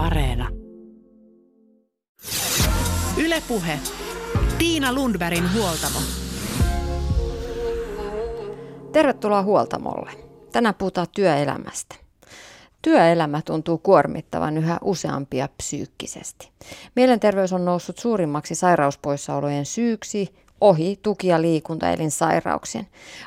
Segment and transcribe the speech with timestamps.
[0.00, 0.48] Areena.
[3.16, 3.78] Ylepuhe.
[4.58, 5.98] Tiina Lundbergin huoltamo.
[8.92, 10.10] Tervetuloa huoltamolle.
[10.52, 11.94] Tänään puhutaan työelämästä.
[12.82, 16.50] Työelämä tuntuu kuormittavan yhä useampia psyykkisesti.
[16.96, 22.86] Mielenterveys on noussut suurimmaksi sairauspoissaolojen syyksi ohi tuki- ja liikuntaelinsairauksien.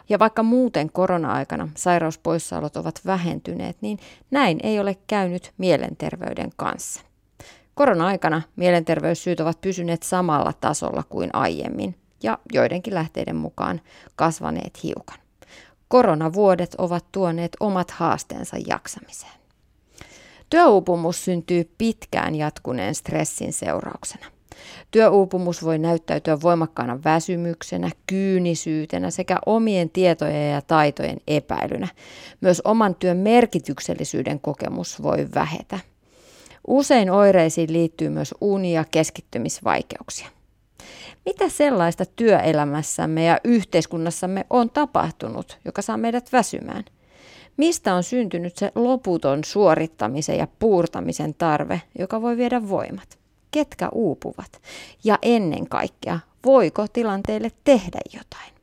[0.09, 3.99] Ja vaikka muuten korona-aikana sairauspoissaolot ovat vähentyneet, niin
[4.31, 7.01] näin ei ole käynyt mielenterveyden kanssa.
[7.75, 13.81] Korona-aikana mielenterveyssyyt ovat pysyneet samalla tasolla kuin aiemmin ja joidenkin lähteiden mukaan
[14.15, 15.17] kasvaneet hiukan.
[15.87, 19.33] Koronavuodet ovat tuoneet omat haasteensa jaksamiseen.
[20.49, 24.25] Työuupumus syntyy pitkään jatkuneen stressin seurauksena.
[24.91, 31.87] Työuupumus voi näyttäytyä voimakkaana väsymyksenä, kyynisyytenä sekä omien tietojen ja taitojen epäilynä.
[32.41, 35.79] Myös oman työn merkityksellisyyden kokemus voi vähetä.
[36.67, 40.27] Usein oireisiin liittyy myös uni- ja keskittymisvaikeuksia.
[41.25, 46.83] Mitä sellaista työelämässämme ja yhteiskunnassamme on tapahtunut, joka saa meidät väsymään?
[47.57, 53.22] Mistä on syntynyt se loputon suorittamisen ja puurtamisen tarve, joka voi viedä voimat?
[53.53, 54.61] Ketkä uupuvat?
[55.03, 58.53] Ja ennen kaikkea, voiko tilanteelle tehdä jotain?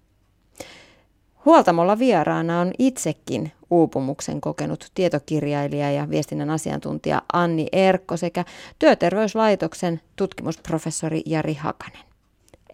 [1.44, 8.44] Huoltamolla vieraana on itsekin uupumuksen kokenut tietokirjailija ja viestinnän asiantuntija Anni Erkko sekä
[8.78, 12.02] Työterveyslaitoksen tutkimusprofessori Jari Hakanen.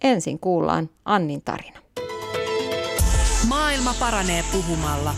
[0.03, 1.79] Ensin kuullaan Annin tarina.
[3.47, 5.13] Maailma paranee puhumalla.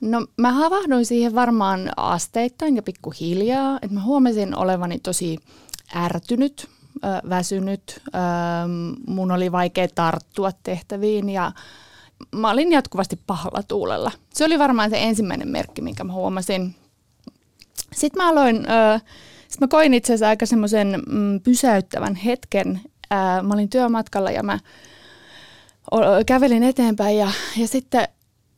[0.00, 5.38] No mä havahduin siihen varmaan asteittain ja pikkuhiljaa, että mä huomasin olevani tosi
[5.96, 6.68] ärtynyt,
[7.28, 8.02] väsynyt,
[9.06, 11.52] mun oli vaikea tarttua tehtäviin ja
[12.34, 14.12] mä olin jatkuvasti pahalla tuulella.
[14.34, 16.74] Se oli varmaan se ensimmäinen merkki, minkä mä huomasin.
[17.92, 18.56] Sitten mä aloin,
[19.48, 22.80] sitten mä koin itse asiassa aika semmoisen mm, pysäyttävän hetken.
[23.42, 24.58] Mä olin työmatkalla ja mä
[26.26, 28.08] kävelin eteenpäin ja, ja sitten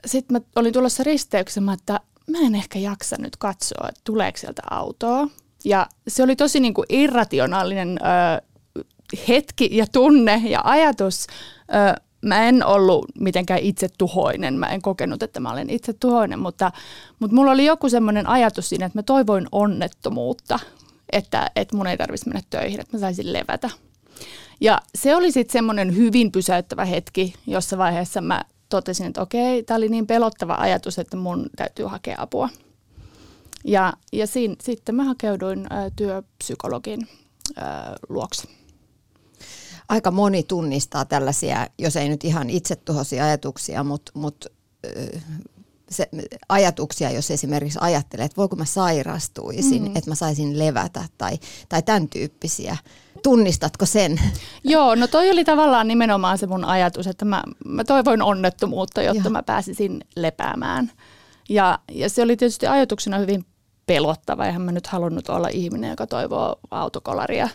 [0.06, 4.62] sitten mä olin tulossa risteyksessä, että mä en ehkä jaksa nyt katsoa, että tuleeko sieltä
[4.70, 5.28] autoa.
[5.64, 8.42] Ja se oli tosi niin kuin irrationaalinen ö,
[9.28, 11.26] hetki ja tunne ja ajatus.
[11.60, 16.38] Ö, mä en ollut mitenkään itse tuhoinen, mä en kokenut, että mä olen itse tuhoinen,
[16.38, 16.72] mutta,
[17.18, 20.58] mutta mulla oli joku semmoinen ajatus siinä, että mä toivoin onnettomuutta,
[21.12, 23.70] että, että mun ei tarvitsisi mennä töihin, että mä saisin levätä.
[24.60, 28.42] Ja se oli sitten semmoinen hyvin pysäyttävä hetki, jossa vaiheessa mä
[28.72, 32.48] totesin, että okei, tämä oli niin pelottava ajatus, että mun täytyy hakea apua.
[33.64, 37.08] Ja, ja siinä, sitten mä hakeuduin ä, työpsykologin
[37.58, 37.62] ä,
[38.08, 38.48] luokse.
[39.88, 44.48] Aika moni tunnistaa tällaisia, jos ei nyt ihan itsetuhoisia ajatuksia, mutta, mutta
[45.92, 46.08] se,
[46.48, 49.96] ajatuksia, jos esimerkiksi ajattelee, että voiko mä sairastuisin, mm-hmm.
[49.96, 51.38] että mä saisin levätä tai,
[51.68, 52.76] tai tämän tyyppisiä.
[53.22, 54.20] Tunnistatko sen?
[54.64, 59.22] Joo, no toi oli tavallaan nimenomaan se mun ajatus, että mä, mä toivoin onnettomuutta, jotta
[59.28, 59.32] Joo.
[59.32, 60.92] mä pääsisin lepäämään.
[61.48, 63.44] Ja, ja se oli tietysti ajatuksena hyvin
[63.86, 67.48] pelottava, eihän mä nyt halunnut olla ihminen, joka toivoo autokolaria.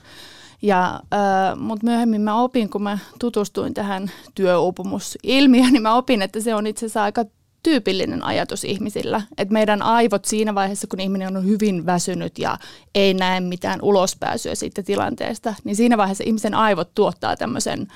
[0.62, 6.42] Ja, äh, Mutta myöhemmin mä opin, kun mä tutustuin tähän työuupumusilmiöön, niin mä opin, että
[6.42, 7.26] se on itse asiassa aika
[7.68, 12.58] tyypillinen ajatus ihmisillä, että meidän aivot siinä vaiheessa, kun ihminen on hyvin väsynyt ja
[12.96, 17.88] ei näe mitään ulospääsyä siitä tilanteesta, niin siinä vaiheessa ihmisen aivot tuottaa tämmöisen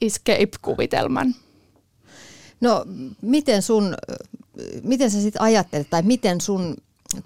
[0.00, 1.34] escape-kuvitelman.
[2.60, 2.84] No
[3.22, 3.94] miten sun,
[4.82, 6.76] miten sä sitten ajattelet, tai miten sun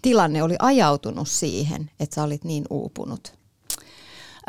[0.03, 3.33] tilanne oli ajautunut siihen, että sä olit niin uupunut?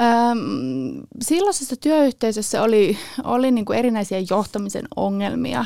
[0.01, 5.65] Öm, silloisessa työyhteisössä oli, oli niin kuin erinäisiä johtamisen ongelmia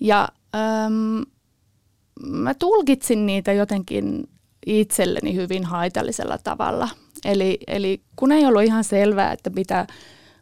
[0.00, 1.24] ja Öm,
[2.26, 4.28] mä tulkitsin niitä jotenkin
[4.66, 6.88] itselleni hyvin haitallisella tavalla.
[7.24, 9.86] Eli, eli kun ei ollut ihan selvää, että mitä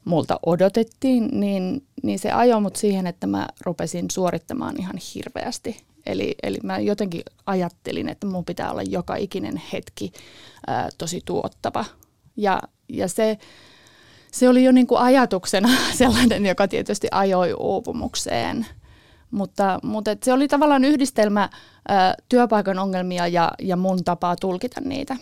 [0.05, 5.81] multa odotettiin, niin, niin se ajoi mut siihen, että mä rupesin suorittamaan ihan hirveästi.
[6.07, 10.13] Eli, eli mä jotenkin ajattelin, että mun pitää olla joka ikinen hetki
[10.67, 11.85] ää, tosi tuottava.
[12.37, 13.39] Ja, ja se,
[14.33, 15.69] se oli jo niin kuin ajatuksena
[15.99, 18.67] sellainen, joka tietysti ajoi uupumukseen–
[19.31, 21.51] mutta, mutta se oli tavallaan yhdistelmä ä,
[22.29, 25.17] työpaikan ongelmia ja, ja mun tapaa tulkita niitä.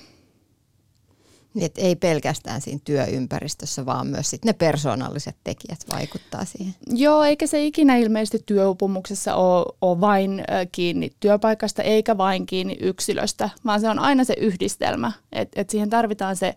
[1.61, 6.75] Et ei pelkästään siinä työympäristössä, vaan myös sit ne persoonalliset tekijät vaikuttaa siihen.
[6.91, 13.50] Joo, eikä se ikinä ilmeisesti työupumuksessa ole, ole vain kiinni työpaikasta eikä vain kiinni yksilöstä,
[13.64, 15.12] vaan se on aina se yhdistelmä.
[15.32, 16.55] että et siihen tarvitaan se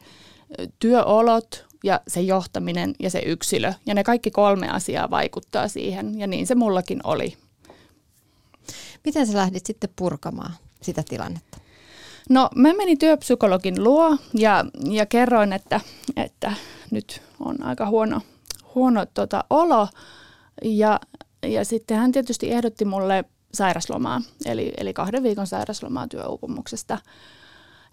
[0.80, 3.74] työolot ja se johtaminen ja se yksilö.
[3.86, 7.38] Ja ne kaikki kolme asiaa vaikuttaa siihen ja niin se mullakin oli.
[9.06, 11.58] Miten sä lähdit sitten purkamaan sitä tilannetta?
[12.30, 15.81] No mä menin työpsykologin luo ja, ja kerroin, että,
[16.16, 16.54] että
[16.92, 18.22] nyt on aika huono,
[18.75, 19.88] huono tota, olo.
[20.64, 21.00] Ja,
[21.44, 26.98] ja sitten hän tietysti ehdotti mulle sairaslomaa, eli, eli kahden viikon sairaslomaa työuupumuksesta.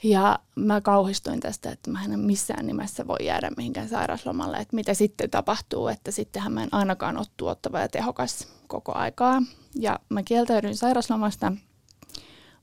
[0.02, 4.94] Ja mä kauhistuin tästä, että mä en missään nimessä voi jäädä mihinkään sairaslomalle, että mitä
[4.94, 9.42] sitten tapahtuu, että sittenhän mä en ainakaan ole tuottava ja tehokas koko aikaa.
[9.74, 11.52] Ja mä kieltäydyin sairaslomasta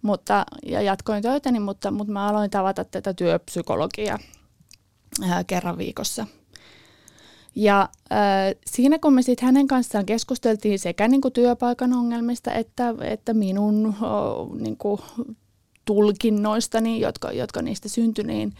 [0.03, 4.19] mutta, ja jatkoin töitäni, mutta, mutta mä aloin tavata tätä työpsykologiaa
[5.29, 6.27] ää, kerran viikossa.
[7.55, 7.81] Ja
[8.11, 13.95] äh, siinä kun me sitten hänen kanssaan keskusteltiin sekä niinku työpaikan ongelmista että, että minun
[14.01, 14.99] oh, niinku,
[15.85, 18.53] tulkinnoistani, jotka, jotka niistä syntyi, niin,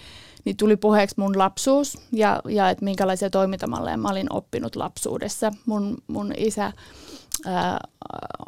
[0.45, 5.51] niin tuli puheeksi mun lapsuus ja, ja että minkälaisia toimintamalleja mä olin oppinut lapsuudessa.
[5.65, 6.71] Mun, mun isä
[7.45, 7.79] ää,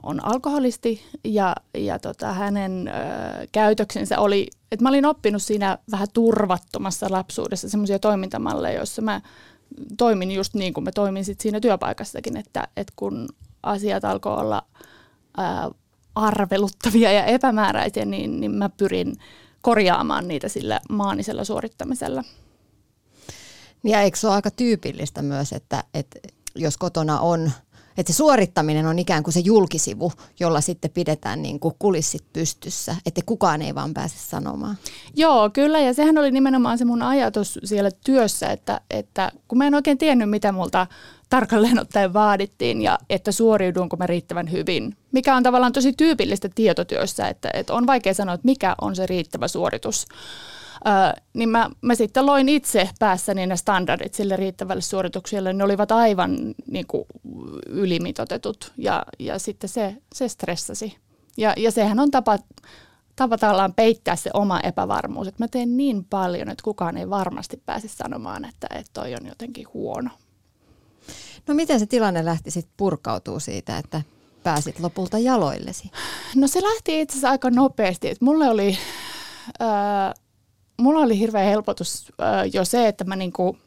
[0.04, 6.08] on alkoholisti ja, ja tota, hänen ää, käytöksensä oli, että mä olin oppinut siinä vähän
[6.14, 9.22] turvattomassa lapsuudessa semmoisia toimintamalleja, joissa mä
[9.98, 13.30] toimin just niin kuin mä toimin sit siinä työpaikassakin, että, että kun
[13.64, 14.64] asiat alkoi olla
[15.38, 15.72] ää,
[16.16, 19.16] arveluttavia ja epämääräisiä, niin, niin mä pyrin
[19.62, 22.24] korjaamaan niitä sillä maanisella suorittamisella.
[23.84, 26.20] Ja eikö se ole aika tyypillistä myös, että, että
[26.56, 27.52] jos kotona on
[27.98, 32.96] että se suorittaminen on ikään kuin se julkisivu, jolla sitten pidetään niin kuin kulissit pystyssä,
[33.06, 34.78] että kukaan ei vaan pääse sanomaan.
[35.16, 39.68] Joo, kyllä, ja sehän oli nimenomaan se mun ajatus siellä työssä, että, että kun mä
[39.68, 40.88] en oikein tiennyt, mitä multa
[41.30, 47.28] tarkalleen ottaen vaadittiin ja että suoriudunko mä riittävän hyvin, mikä on tavallaan tosi tyypillistä tietotyössä,
[47.28, 50.06] että, että on vaikea sanoa, että mikä on se riittävä suoritus
[51.34, 55.54] niin mä, mä sitten loin itse päässäni ne standardit sille riittävälle suoritukselle.
[55.54, 57.06] Ne olivat aivan niin kuin,
[57.68, 60.98] ylimitotetut ja, ja sitten se, se stressasi.
[61.38, 62.38] Ja, ja sehän on tapa,
[63.16, 67.62] tapa tavallaan peittää se oma epävarmuus, että mä teen niin paljon, että kukaan ei varmasti
[67.66, 70.10] pääse sanomaan, että, että toi on jotenkin huono.
[71.48, 74.02] No miten se tilanne lähti sitten purkautuu siitä, että
[74.44, 75.92] pääsit lopulta jaloillesi?
[76.36, 78.10] No se lähti itse asiassa aika nopeasti.
[78.10, 78.78] Että mulle oli...
[79.62, 79.68] Öö,
[80.78, 83.58] mulla oli hirveä helpotus äh, jo se, että mä niinku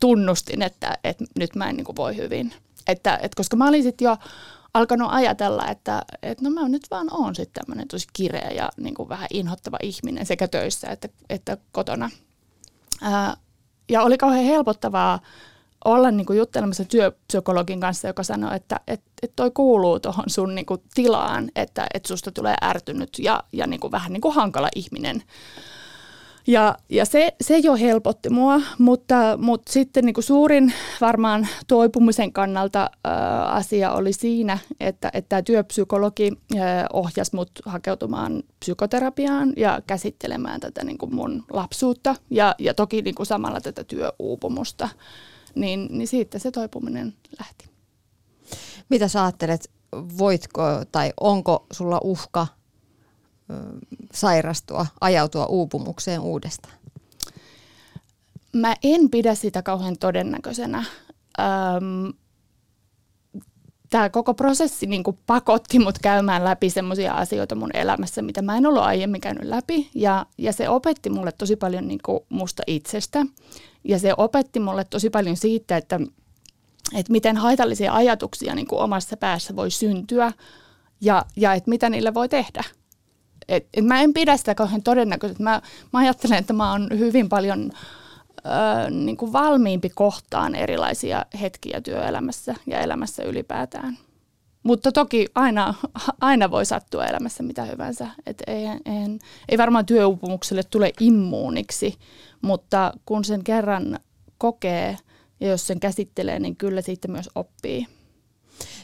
[0.00, 2.54] tunnustin, että, että nyt mä en niinku voi hyvin.
[2.86, 4.16] Että, että koska mä olin sitten jo
[4.74, 9.08] alkanut ajatella, että, että no mä nyt vaan oon sitten tämmöinen tosi kireä ja niinku
[9.08, 12.10] vähän inhottava ihminen sekä töissä että, että kotona.
[13.02, 13.36] Ää,
[13.88, 15.20] ja oli kauhean helpottavaa
[15.84, 20.54] olla niin kuin juttelemassa työpsykologin kanssa, joka sanoi, että et, et toi kuuluu tuohon sun
[20.54, 24.34] niin kuin tilaan, että et susta tulee ärtynyt ja, ja niin kuin vähän niin kuin
[24.34, 25.22] hankala ihminen.
[26.46, 32.32] Ja, ja se, se jo helpotti mua, mutta, mutta sitten niin kuin suurin varmaan toipumisen
[32.32, 39.82] kannalta ää, asia oli siinä, että, että tämä työpsykologi ää, ohjasi mut hakeutumaan psykoterapiaan ja
[39.86, 44.88] käsittelemään tätä niin kuin mun lapsuutta ja, ja toki niin kuin samalla tätä työuupumusta.
[45.54, 47.70] Niin, niin siitä se toipuminen lähti.
[48.88, 49.70] Mitä sä ajattelet,
[50.18, 50.62] voitko
[50.92, 52.46] tai onko sulla uhka
[54.12, 56.74] sairastua, ajautua uupumukseen uudestaan?
[58.52, 60.84] Mä en pidä sitä kauhean todennäköisenä.
[61.38, 62.12] Öm,
[63.90, 68.56] tämä koko prosessi niin kuin pakotti mut käymään läpi semmoisia asioita mun elämässä, mitä mä
[68.56, 69.90] en ollut aiemmin käynyt läpi.
[69.94, 73.26] Ja, ja se opetti mulle tosi paljon niin kuin musta itsestä.
[73.84, 76.00] Ja se opetti mulle tosi paljon siitä, että,
[76.94, 80.32] että miten haitallisia ajatuksia niin kuin omassa päässä voi syntyä
[81.00, 82.64] ja, ja että mitä niille voi tehdä
[83.48, 85.42] et, et mä en pidä sitä kauhean todennäköisesti.
[85.42, 85.62] Mä,
[85.92, 87.72] mä ajattelen, että mä oon hyvin paljon
[88.38, 93.98] ö, niin kuin valmiimpi kohtaan erilaisia hetkiä työelämässä ja elämässä ylipäätään.
[94.64, 95.74] Mutta toki aina,
[96.20, 98.08] aina voi sattua elämässä mitä hyvänsä.
[98.26, 99.18] Et ei, ei,
[99.48, 101.98] ei varmaan työuupumukselle tule immuuniksi,
[102.42, 103.98] mutta kun sen kerran
[104.38, 104.98] kokee
[105.40, 107.86] ja jos sen käsittelee, niin kyllä siitä myös oppii.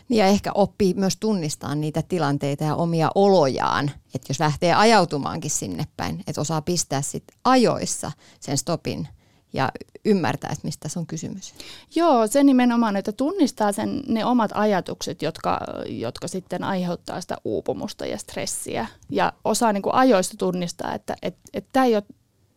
[0.08, 5.50] Niin ja ehkä oppii myös tunnistaa niitä tilanteita ja omia olojaan, että jos lähtee ajautumaankin
[5.50, 9.08] sinne päin, että osaa pistää sit ajoissa sen stopin
[9.52, 9.68] ja
[10.04, 11.54] ymmärtää, että mistä se on kysymys.
[11.94, 18.06] Joo, se nimenomaan, että tunnistaa sen, ne omat ajatukset, jotka, jotka sitten aiheuttaa sitä uupumusta
[18.06, 18.86] ja stressiä.
[19.10, 21.16] Ja osaa niin kuin ajoista tunnistaa, että
[21.52, 22.04] että tämä ei ole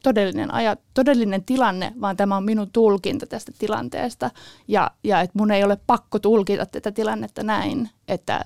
[0.04, 4.32] todellinen, aja, todellinen tilanne, vaan tämä on minun tulkinta tästä tilanteesta.
[4.68, 8.46] Ja, ja että mun ei ole pakko tulkita tätä tilannetta näin, että,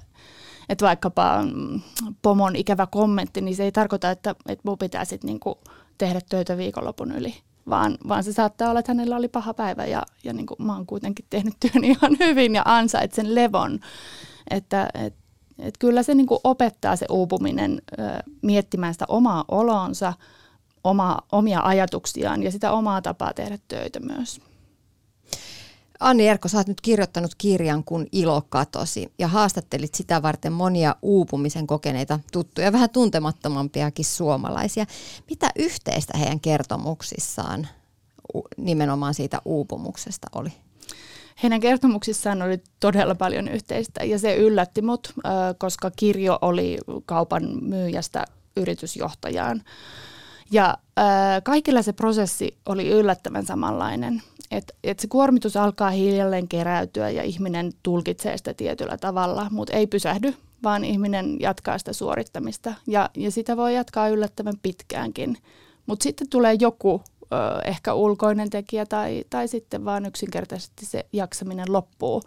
[0.69, 1.81] että vaikkapa mm,
[2.21, 5.59] pomon ikävä kommentti, niin se ei tarkoita, että, että mun pitää sitten niinku
[5.97, 7.35] tehdä töitä viikonlopun yli.
[7.69, 10.75] Vaan, vaan se saattaa olla, että hänellä oli paha päivä ja, ja niin kuin mä
[10.75, 13.79] oon kuitenkin tehnyt työn ihan hyvin ja ansaitsen levon.
[14.49, 15.13] Että et,
[15.59, 18.03] et kyllä se niin kuin opettaa se uupuminen ö,
[18.41, 20.13] miettimään sitä omaa olonsa,
[20.83, 24.41] oma, omia ajatuksiaan ja sitä omaa tapaa tehdä töitä myös.
[25.99, 30.95] Anni Erkko, sä oot nyt kirjoittanut kirjan, kun ilo katosi ja haastattelit sitä varten monia
[31.01, 34.85] uupumisen kokeneita tuttuja, vähän tuntemattomampiakin suomalaisia.
[35.29, 37.67] Mitä yhteistä heidän kertomuksissaan
[38.57, 40.49] nimenomaan siitä uupumuksesta oli?
[41.43, 45.13] Heidän kertomuksissaan oli todella paljon yhteistä ja se yllätti mut,
[45.57, 48.25] koska kirjo oli kaupan myyjästä
[48.57, 49.63] yritysjohtajaan.
[50.51, 50.77] Ja
[51.43, 54.21] kaikilla se prosessi oli yllättävän samanlainen.
[54.51, 59.87] Että et se kuormitus alkaa hiljalleen keräytyä ja ihminen tulkitsee sitä tietyllä tavalla, mutta ei
[59.87, 62.73] pysähdy, vaan ihminen jatkaa sitä suorittamista.
[62.87, 65.37] Ja, ja sitä voi jatkaa yllättävän pitkäänkin.
[65.85, 67.35] Mutta sitten tulee joku ö,
[67.65, 72.21] ehkä ulkoinen tekijä tai, tai sitten vaan yksinkertaisesti se jaksaminen loppuu.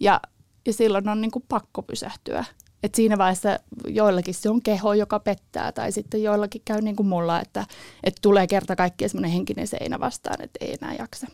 [0.00, 0.20] Ja,
[0.66, 2.44] ja silloin on niin kuin pakko pysähtyä.
[2.82, 7.06] Et siinä vaiheessa joillakin se on keho, joka pettää, tai sitten joillakin käy niin kuin
[7.06, 7.66] mulla, että,
[8.04, 11.26] että tulee kerta kaikkiaan semmoinen henkinen seinä vastaan, että ei enää jaksa.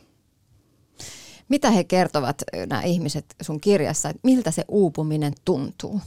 [1.48, 6.00] Mitä he kertovat, nämä ihmiset sun kirjassa, että miltä se uupuminen tuntuu?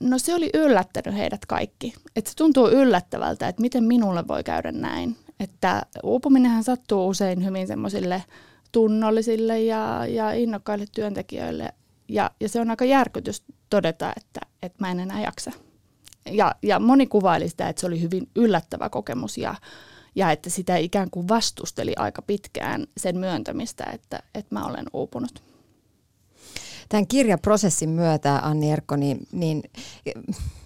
[0.00, 1.94] No se oli yllättänyt heidät kaikki.
[2.16, 5.16] Että se tuntuu yllättävältä, että miten minulle voi käydä näin.
[5.40, 8.22] Että uupuminenhan sattuu usein hyvin semmoisille
[8.72, 11.74] tunnollisille ja, ja innokkaille työntekijöille.
[12.08, 15.52] Ja, ja se on aika järkytys todeta, että, että mä en enää jaksa.
[16.30, 19.54] Ja, ja moni kuvaili sitä, että se oli hyvin yllättävä kokemus ja,
[20.18, 25.42] ja että sitä ikään kuin vastusteli aika pitkään sen myöntämistä, että, että mä olen uupunut.
[26.88, 29.62] Tämän kirjaprosessin myötä, Anni Erkko, niin, niin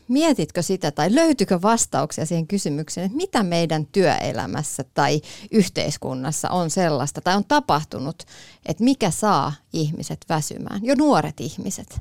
[0.08, 7.20] mietitkö sitä tai löytyykö vastauksia siihen kysymykseen, että mitä meidän työelämässä tai yhteiskunnassa on sellaista
[7.20, 8.22] tai on tapahtunut,
[8.66, 12.00] että mikä saa ihmiset väsymään, jo nuoret ihmiset?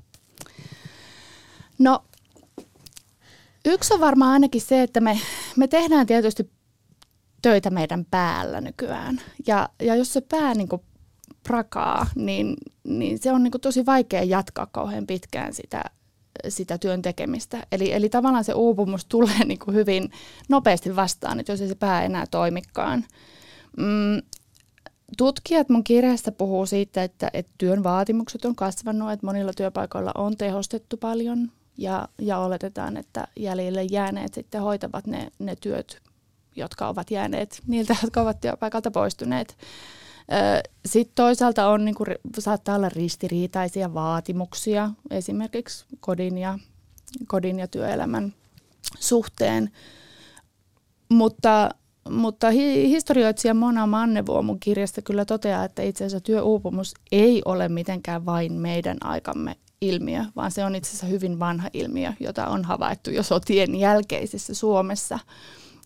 [1.80, 2.04] No
[3.66, 5.20] yksi on varmaan ainakin se, että me,
[5.56, 6.52] me tehdään tietysti
[7.42, 9.22] töitä meidän päällä nykyään.
[9.48, 10.82] Ja, ja jos se pää niin kuin
[11.44, 15.84] prakaa, niin, niin se on niin kuin tosi vaikea jatkaa kauhean pitkään sitä,
[16.50, 17.68] sitä työn tekemistä.
[17.72, 20.12] Eli, eli tavallaan se uupumus tulee niin kuin hyvin
[20.50, 23.06] nopeasti vastaan, että jos ei se pää enää toimikaan.
[23.78, 24.22] Mm,
[25.18, 30.38] tutkijat mun kirjassa puhuu siitä, että, että työn vaatimukset on kasvanut, että monilla työpaikoilla on
[30.38, 36.02] tehostettu paljon ja, ja oletetaan, että jäljelle jääneet sitten hoitavat ne, ne työt
[36.56, 39.58] jotka ovat jääneet niiltä, jotka ovat työpaikalta poistuneet.
[40.86, 42.08] Sitten toisaalta on, niin kuin,
[42.40, 46.60] saattaa olla ristiriitaisia vaatimuksia esimerkiksi kodin ja,
[47.28, 48.34] kodin ja työelämän
[49.00, 49.72] suhteen.
[51.10, 51.70] Mutta,
[52.10, 57.70] mutta hi, historioitsija Mona Mannevuo mun kirjasta kyllä toteaa, että itse asiassa työuupumus ei ole
[57.70, 62.66] mitenkään vain meidän aikamme ilmiö, vaan se on itse asiassa hyvin vanha ilmiö, jota on
[62.66, 65.20] havaittu jo sotien jälkeisessä Suomessa–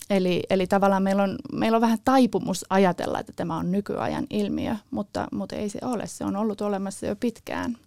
[0.09, 4.75] Eli, eli tavallaan meillä on, meillä on vähän taipumus ajatella, että tämä on nykyajan ilmiö,
[4.91, 6.07] mutta, mutta ei se ole.
[6.07, 7.77] Se on ollut olemassa jo pitkään.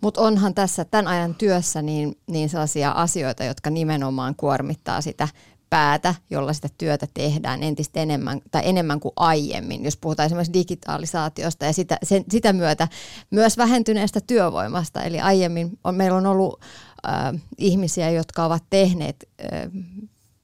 [0.00, 5.28] Mutta onhan tässä tämän ajan työssä niin, niin sellaisia asioita, jotka nimenomaan kuormittaa sitä
[5.70, 11.64] päätä, jolla sitä työtä tehdään entistä enemmän tai enemmän kuin aiemmin, jos puhutaan esimerkiksi digitalisaatiosta
[11.64, 12.88] ja sitä, sen, sitä myötä
[13.30, 15.02] myös vähentyneestä työvoimasta.
[15.02, 16.60] Eli aiemmin on, meillä on ollut
[17.08, 19.70] äh, ihmisiä, jotka ovat tehneet äh,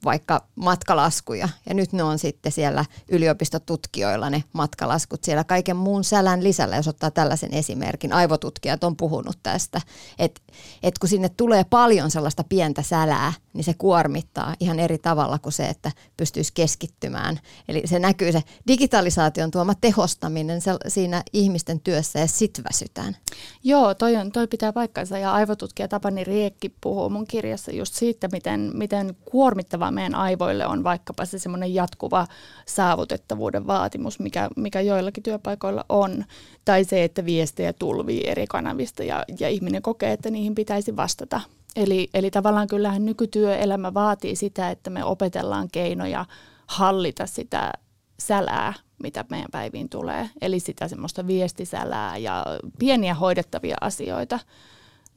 [0.04, 6.44] vaikka matkalaskuja ja nyt ne on sitten siellä yliopistotutkijoilla ne matkalaskut siellä kaiken muun sälän
[6.44, 8.12] lisällä, jos ottaa tällaisen esimerkin.
[8.12, 9.80] Aivotutkijat on puhunut tästä,
[10.18, 10.40] että
[10.82, 15.52] et kun sinne tulee paljon sellaista pientä sälää, niin se kuormittaa ihan eri tavalla kuin
[15.52, 17.40] se, että pystyisi keskittymään.
[17.68, 23.16] Eli se näkyy se digitalisaation tuoma tehostaminen siinä ihmisten työssä ja sit väsytään.
[23.64, 28.28] Joo, toi, on, toi pitää paikkansa ja aivotutkija Tapani Riekki puhuu mun kirjassa just siitä,
[28.32, 32.26] miten, miten kuormittavaa meidän aivoille on vaikkapa se semmoinen jatkuva
[32.66, 36.24] saavutettavuuden vaatimus, mikä, mikä joillakin työpaikoilla on,
[36.64, 41.40] tai se, että viestejä tulvii eri kanavista ja, ja ihminen kokee, että niihin pitäisi vastata–
[41.78, 46.24] Eli, eli tavallaan kyllähän nykytyöelämä vaatii sitä, että me opetellaan keinoja
[46.66, 47.72] hallita sitä
[48.20, 50.30] sälää, mitä meidän päiviin tulee.
[50.40, 52.46] Eli sitä semmoista viestisälää ja
[52.78, 54.40] pieniä hoidettavia asioita.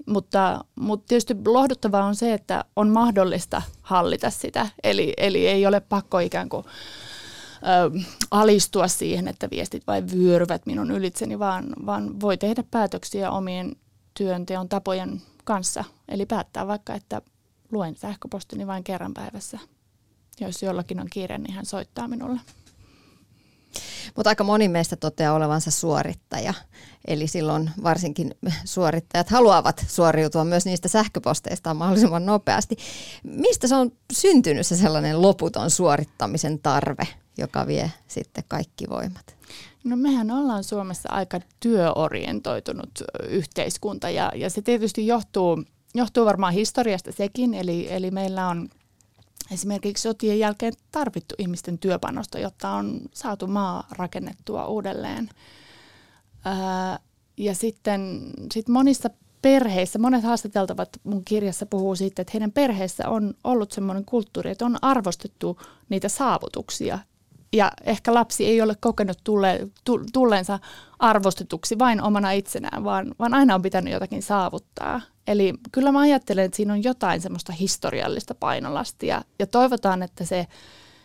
[0.08, 4.68] Mutta, mutta tietysti lohduttavaa on se, että on mahdollista hallita sitä.
[4.84, 8.00] Eli, eli ei ole pakko ikään kuin ö,
[8.32, 13.76] alistua siihen, että viestit vain vyöryvät minun ylitseni, vaan, vaan voi tehdä päätöksiä omien
[14.14, 15.84] työnteon tapojen kanssa.
[16.08, 17.22] Eli päättää vaikka, että
[17.72, 19.60] luen sähköpostini vain kerran päivässä.
[20.40, 22.40] Jos jollakin on kiire, niin hän soittaa minulle.
[24.16, 26.54] Mutta aika moni meistä toteaa olevansa suorittaja.
[27.08, 32.78] Eli silloin varsinkin suorittajat haluavat suoriutua myös niistä sähköposteista mahdollisimman nopeasti.
[33.24, 37.08] Mistä se on syntynyt se sellainen loputon suorittamisen tarve,
[37.38, 39.36] joka vie sitten kaikki voimat?
[39.84, 42.92] No mehän ollaan Suomessa aika työorientoitunut
[43.30, 45.64] yhteiskunta ja, ja se tietysti johtuu,
[45.96, 48.70] johtuu varmaan historiasta sekin, eli, eli meillä on
[49.52, 55.30] esimerkiksi sotien jälkeen tarvittu ihmisten työpanosta, jotta on saatu maa rakennettua uudelleen.
[56.46, 57.00] Ää,
[57.38, 59.10] ja sitten sit monissa
[59.42, 64.66] perheissä, monet haastateltavat mun kirjassa puhuu siitä, että heidän perheessä on ollut semmoinen kulttuuri, että
[64.66, 65.60] on arvostettu
[65.90, 67.00] niitä saavutuksia
[67.54, 69.68] ja ehkä lapsi ei ole kokenut tulle,
[70.14, 70.60] tulleensa
[71.00, 75.02] arvostetuksi vain omana itsenään, vaan, vaan aina on pitänyt jotakin saavuttaa.
[75.28, 80.48] Eli kyllä mä ajattelen, että siinä on jotain semmoista historiallista painolastia ja toivotaan, että se,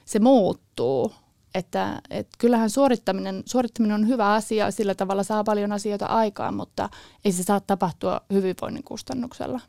[0.05, 1.13] se muuttuu.
[1.55, 6.89] Että, että kyllähän suorittaminen, suorittaminen on hyvä asia, sillä tavalla saa paljon asioita aikaan, mutta
[7.25, 9.61] ei se saa tapahtua hyvinvoinnin kustannuksella.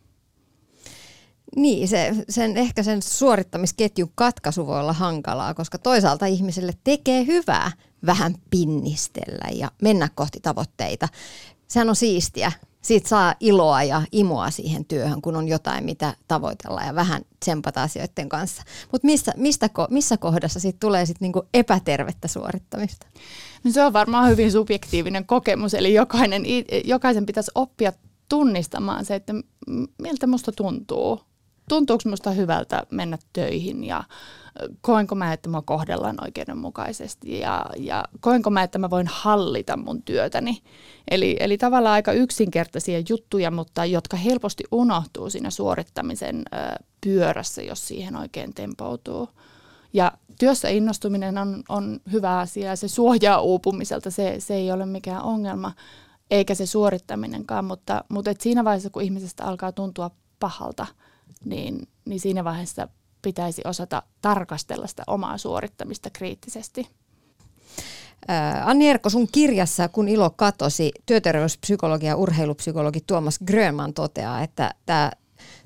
[1.55, 7.71] Niin, se, sen, ehkä sen suorittamisketjun katkaisu voi olla hankalaa, koska toisaalta ihmiselle tekee hyvää
[8.05, 11.07] vähän pinnistellä ja mennä kohti tavoitteita.
[11.67, 12.51] Sehän on siistiä.
[12.81, 17.83] Siitä saa iloa ja imoa siihen työhön, kun on jotain, mitä tavoitella ja vähän tsempata
[17.83, 18.63] asioiden kanssa.
[18.91, 23.07] Mutta missä, mistä, missä kohdassa siitä tulee sit niinku epätervettä suorittamista?
[23.63, 26.43] No se on varmaan hyvin subjektiivinen kokemus, eli jokainen,
[26.85, 27.93] jokaisen pitäisi oppia
[28.29, 29.33] tunnistamaan se, että
[30.01, 31.26] miltä musta tuntuu
[31.69, 34.03] tuntuuko minusta hyvältä mennä töihin ja
[34.81, 40.01] koenko mä, että mua kohdellaan oikeudenmukaisesti ja, ja koenko mä, että mä voin hallita mun
[40.03, 40.61] työtäni.
[41.11, 46.43] Eli, eli tavallaan aika yksinkertaisia juttuja, mutta jotka helposti unohtuu siinä suorittamisen
[47.01, 49.29] pyörässä, jos siihen oikein tempoutuu.
[49.93, 54.85] Ja työssä innostuminen on, on hyvä asia ja se suojaa uupumiselta, se, se ei ole
[54.85, 55.71] mikään ongelma,
[56.31, 60.87] eikä se suorittaminenkaan, mutta, mutta et siinä vaiheessa, kun ihmisestä alkaa tuntua pahalta–
[61.49, 62.87] niin, niin siinä vaiheessa
[63.21, 66.87] pitäisi osata tarkastella sitä omaa suorittamista kriittisesti.
[68.65, 75.11] Anni Erkko, sun kirjassa Kun ilo katosi, työterveyspsykologi ja urheilupsykologi Tuomas Grönman toteaa, että tämä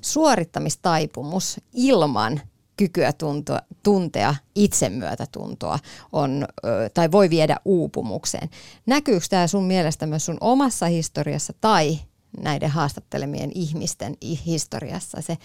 [0.00, 2.40] suorittamistaipumus ilman
[2.76, 5.78] kykyä tuntua, tuntea itsemyötätuntoa
[6.12, 6.46] on,
[6.94, 8.50] tai voi viedä uupumukseen.
[8.86, 11.98] Näkyykö tämä sun mielestä myös sun omassa historiassa tai
[12.40, 14.16] näiden haastattelemien ihmisten
[14.46, 15.38] historiassa se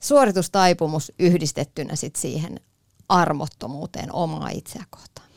[0.00, 2.60] suoritustaipumus yhdistettynä sit siihen
[3.08, 5.28] armottomuuteen omaa itseä kohtaan.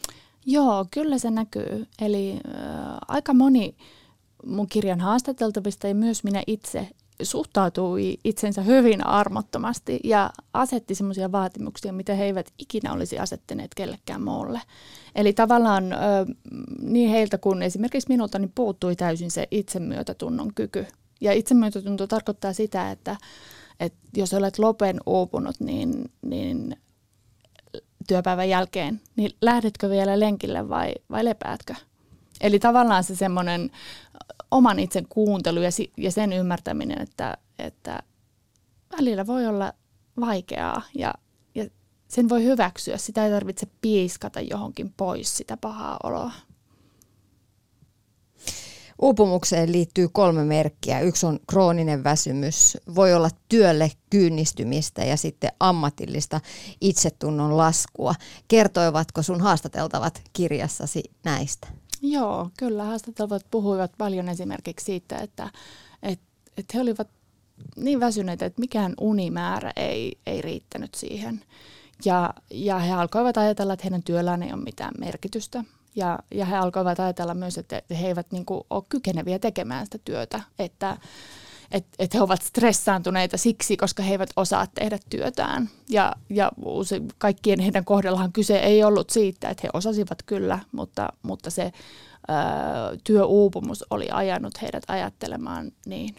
[0.46, 1.88] Joo, kyllä se näkyy.
[2.02, 3.76] Eli äh, aika moni
[4.46, 6.88] mun kirjan haastateltavista ja myös minä itse
[7.24, 14.22] suhtautui itsensä hyvin armottomasti ja asetti semmoisia vaatimuksia, mitä he eivät ikinä olisi asettaneet kellekään
[14.22, 14.62] muulle.
[15.16, 15.84] Eli tavallaan
[16.82, 20.86] niin heiltä kuin esimerkiksi minulta niin puuttui täysin se itsemyötätunnon kyky.
[21.22, 23.18] Ja itsemyötätunto tarkoittaa sitä, että
[23.82, 26.76] että jos olet lopen uupunut, niin, niin
[28.08, 31.76] työpäivän jälkeen, niin lähdetkö vielä lenkille vai, vai lepäätkö?
[32.42, 33.72] Eli tavallaan se semmoinen
[34.52, 38.00] oman itsen kuuntelu ja, ja sen ymmärtäminen, että, että
[38.98, 39.74] välillä voi olla
[40.20, 41.14] vaikeaa ja,
[41.56, 41.66] ja
[42.08, 42.98] sen voi hyväksyä.
[42.98, 46.32] Sitä ei tarvitse piiskata johonkin pois sitä pahaa oloa.
[49.02, 51.00] Uupumukseen liittyy kolme merkkiä.
[51.00, 56.42] Yksi on krooninen väsymys, voi olla työlle kyynnistymistä ja sitten ammatillista
[56.82, 58.16] itsetunnon laskua.
[58.48, 61.68] Kertoivatko sun haastateltavat kirjassasi näistä?
[62.02, 65.50] Joo, kyllä haastateltavat puhuivat paljon esimerkiksi siitä, että,
[66.04, 66.26] että,
[66.58, 67.08] että he olivat
[67.76, 71.44] niin väsyneitä, että mikään unimäärä ei, ei riittänyt siihen.
[72.06, 75.64] Ja, ja he alkoivat ajatella, että heidän työllään ei ole mitään merkitystä.
[75.96, 79.98] Ja, ja he alkoivat ajatella myös, että he eivät niin kuin, ole kykeneviä tekemään sitä
[80.06, 80.98] työtä, että
[81.72, 85.70] et, et he ovat stressaantuneita siksi, koska he eivät osaa tehdä työtään.
[85.90, 86.52] Ja, ja
[87.18, 91.72] kaikkien heidän kohdallahan kyse ei ollut siitä, että he osasivat kyllä, mutta, mutta se ö,
[93.04, 96.16] työuupumus oli ajanut heidät ajattelemaan niin.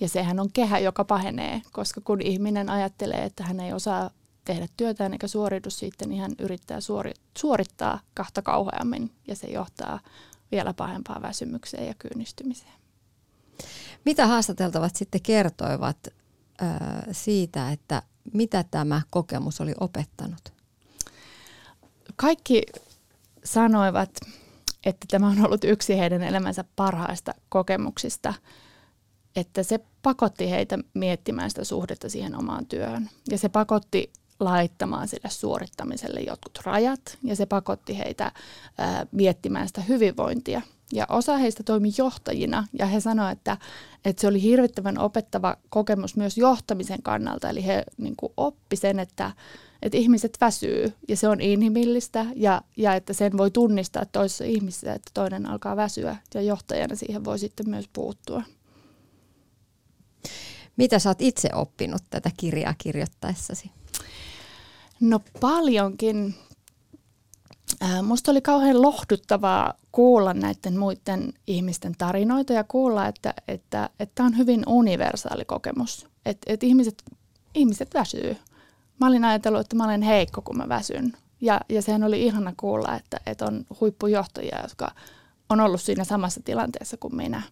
[0.00, 4.10] Ja sehän on kehä, joka pahenee, koska kun ihminen ajattelee, että hän ei osaa
[4.48, 10.00] tehdä työtään eikä suoritu siitä, niin hän yrittää suori, suorittaa kahta kauheammin ja se johtaa
[10.52, 12.72] vielä pahempaan väsymykseen ja kyynistymiseen.
[14.04, 15.96] Mitä haastateltavat sitten kertoivat
[16.62, 16.68] äh,
[17.12, 20.52] siitä, että mitä tämä kokemus oli opettanut?
[22.16, 22.62] Kaikki
[23.44, 24.10] sanoivat,
[24.84, 28.34] että tämä on ollut yksi heidän elämänsä parhaista kokemuksista–
[29.36, 33.10] että se pakotti heitä miettimään sitä suhdetta siihen omaan työhön.
[33.30, 38.32] Ja se pakotti laittamaan sille suorittamiselle jotkut rajat ja se pakotti heitä
[38.78, 40.62] ää, miettimään sitä hyvinvointia.
[40.92, 43.56] Ja osa heistä toimi johtajina ja he sanoivat, että,
[44.04, 47.50] että se oli hirvittävän opettava kokemus myös johtamisen kannalta.
[47.50, 49.30] Eli he niin kuin oppi sen, että,
[49.82, 54.92] että ihmiset väsyy ja se on inhimillistä ja, ja että sen voi tunnistaa toisessa ihmisessä,
[54.92, 58.42] että toinen alkaa väsyä ja johtajana siihen voi sitten myös puuttua.
[60.76, 63.70] Mitä sä oot itse oppinut tätä kirjaa kirjoittaessasi?
[65.00, 66.34] No paljonkin.
[68.02, 74.24] Musta oli kauhean lohduttavaa kuulla näiden muiden ihmisten tarinoita ja kuulla, että tämä että, että
[74.24, 76.06] on hyvin universaali kokemus.
[76.26, 77.02] Että että ihmiset,
[77.54, 78.36] ihmiset väsyy.
[79.00, 81.12] Mä olin ajatellut, että mä olen heikko, kun mä väsyn.
[81.40, 84.90] Ja, ja sehän oli ihana kuulla, että, että on huippujohtajia, jotka
[85.48, 87.42] on ollut siinä samassa tilanteessa kuin minä.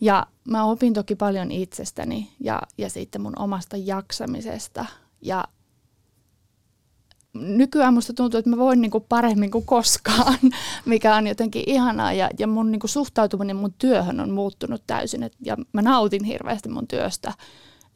[0.00, 4.86] Ja mä opin toki paljon itsestäni ja, ja sitten mun omasta jaksamisesta.
[5.22, 5.44] Ja
[7.34, 10.38] nykyään musta tuntuu, että mä voin niinku paremmin kuin koskaan,
[10.84, 12.12] mikä on jotenkin ihanaa.
[12.12, 15.22] Ja, ja mun niinku suhtautuminen mun työhön on muuttunut täysin.
[15.22, 17.32] Et, ja mä nautin hirveästi mun työstä.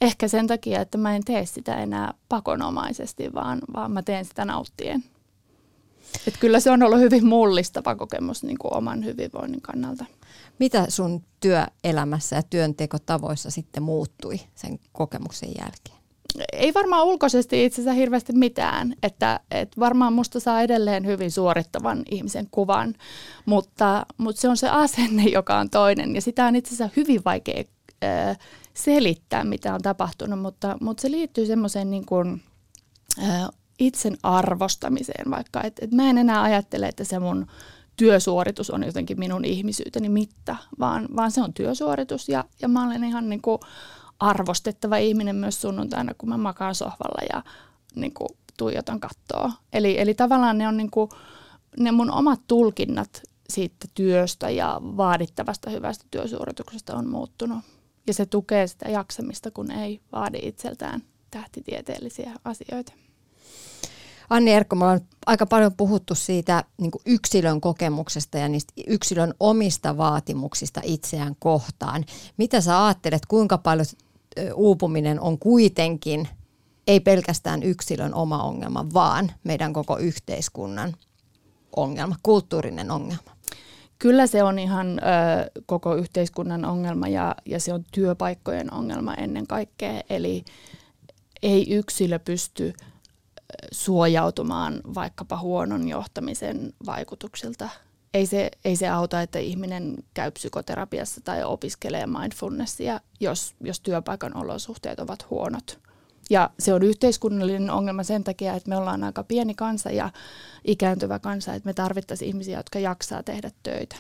[0.01, 4.45] Ehkä sen takia, että mä en tee sitä enää pakonomaisesti, vaan, vaan mä teen sitä
[4.45, 5.05] nauttien.
[6.27, 10.05] Et kyllä se on ollut hyvin mullistava kokemus niin kuin oman hyvinvoinnin kannalta.
[10.59, 16.04] Mitä sun työelämässä ja työntekotavoissa sitten muuttui sen kokemuksen jälkeen?
[16.53, 22.03] Ei varmaan ulkoisesti itse asiassa hirveästi mitään, että, että varmaan musta saa edelleen hyvin suorittavan
[22.11, 22.95] ihmisen kuvan,
[23.47, 26.15] mutta, mutta se on se asenne, joka on toinen.
[26.15, 27.65] Ja sitä on itse asiassa hyvin vaikea
[28.05, 28.39] äh,
[28.75, 32.43] selittää, mitä on tapahtunut, mutta, mutta se liittyy semmoiseen niin kuin,
[33.23, 37.47] äh, itsen arvostamiseen vaikka, että et mä en enää ajattele, että se mun
[37.97, 42.29] työsuoritus on jotenkin minun ihmisyyteni mitta, vaan, vaan se on työsuoritus.
[42.29, 43.59] Ja, ja mä olen ihan niin kuin
[44.21, 47.43] arvostettava ihminen myös sunnuntaina, kun mä makaan sohvalla ja
[47.95, 49.53] niin kuin tuijotan kattoa.
[49.73, 51.11] Eli, eli tavallaan ne on niin kuin,
[51.79, 57.59] ne mun omat tulkinnat siitä työstä ja vaadittavasta hyvästä työsuorituksesta on muuttunut.
[58.07, 62.93] Ja se tukee sitä jaksamista, kun ei vaadi itseltään tähtitieteellisiä asioita.
[64.31, 69.97] Anni Erkko, me ollaan aika paljon puhuttu siitä niin yksilön kokemuksesta ja niistä yksilön omista
[69.97, 72.05] vaatimuksista itseään kohtaan.
[72.37, 73.87] Mitä sä ajattelet, kuinka paljon
[74.55, 76.29] uupuminen on kuitenkin
[76.87, 80.95] ei pelkästään yksilön oma ongelma, vaan meidän koko yhteiskunnan
[81.77, 83.35] ongelma, kulttuurinen ongelma?
[83.99, 85.03] Kyllä se on ihan ö,
[85.67, 90.03] koko yhteiskunnan ongelma ja, ja se on työpaikkojen ongelma ennen kaikkea.
[90.11, 90.45] Eli
[91.43, 92.73] ei yksilö pysty
[93.73, 97.69] suojautumaan vaikkapa huonon johtamisen vaikutuksilta.
[98.15, 104.37] Ei se, ei se auta, että ihminen käy psykoterapiassa tai opiskelee mindfulnessia, jos, jos työpaikan
[104.37, 105.79] olosuhteet ovat huonot.
[106.31, 110.11] Ja se on yhteiskunnallinen ongelma sen takia, että me ollaan aika pieni kansa ja
[110.65, 113.97] ikääntyvä kansa, että me tarvittaisiin ihmisiä, jotka jaksaa tehdä töitä.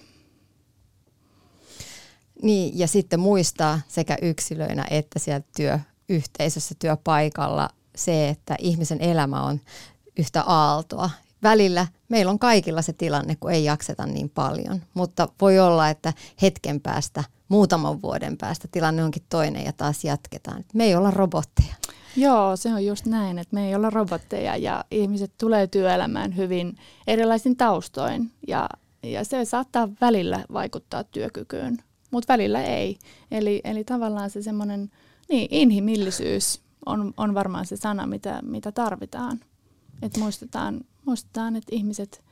[2.42, 9.60] Niin, ja sitten muistaa sekä yksilöinä että siellä työyhteisössä, työpaikalla se, että ihmisen elämä on
[10.18, 11.10] yhtä aaltoa.
[11.44, 16.12] Välillä meillä on kaikilla se tilanne, kun ei jakseta niin paljon, mutta voi olla, että
[16.42, 20.64] hetken päästä, muutaman vuoden päästä tilanne onkin toinen ja taas jatketaan.
[20.74, 21.74] Me ei olla robotteja.
[22.16, 26.76] Joo, se on just näin, että me ei olla robotteja ja ihmiset tulee työelämään hyvin
[27.06, 28.68] erilaisin taustoin ja,
[29.02, 31.78] ja se saattaa välillä vaikuttaa työkykyyn,
[32.10, 32.98] mutta välillä ei.
[33.30, 34.90] Eli, eli tavallaan se semmoinen
[35.28, 39.40] niin, inhimillisyys on, on varmaan se sana, mitä, mitä tarvitaan.
[40.02, 42.24] Että muistetaan, muistetaan, että ihmiset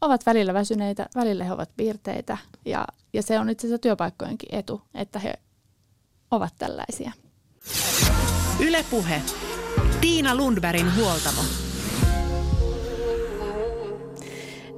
[0.00, 4.82] ovat välillä väsyneitä, välillä he ovat piirteitä ja, ja se on itse asiassa työpaikkojenkin etu,
[4.94, 5.34] että he
[6.30, 7.12] ovat tällaisia.
[8.60, 9.22] Ylepuhe.
[10.00, 11.40] Tiina Lundbergin huoltamo.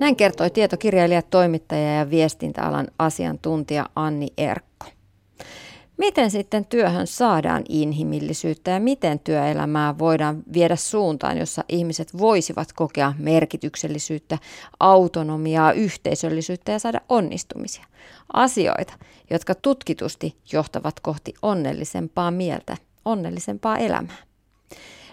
[0.01, 4.87] Näin kertoi tietokirjailija, toimittaja ja viestintäalan asiantuntija Anni Erkko.
[6.01, 13.13] Miten sitten työhön saadaan inhimillisyyttä ja miten työelämää voidaan viedä suuntaan, jossa ihmiset voisivat kokea
[13.19, 14.39] merkityksellisyyttä,
[14.81, 17.85] autonomiaa, yhteisöllisyyttä ja saada onnistumisia?
[18.33, 18.93] Asioita,
[19.31, 24.17] jotka tutkitusti johtavat kohti onnellisempaa mieltä, onnellisempaa elämää.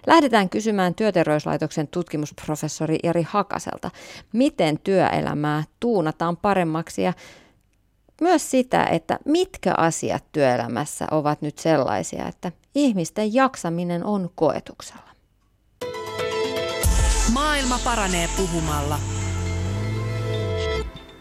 [0.08, 3.92] Lähdetään kysymään Työterveyslaitoksen tutkimusprofessori Jari Hakaselta,
[4.34, 7.14] miten työelämää tuunataan paremmaksi ja
[8.22, 15.08] myös sitä, että mitkä asiat työelämässä ovat nyt sellaisia, että ihmisten jaksaminen on koetuksella.
[17.34, 19.00] Maailma paranee puhumalla.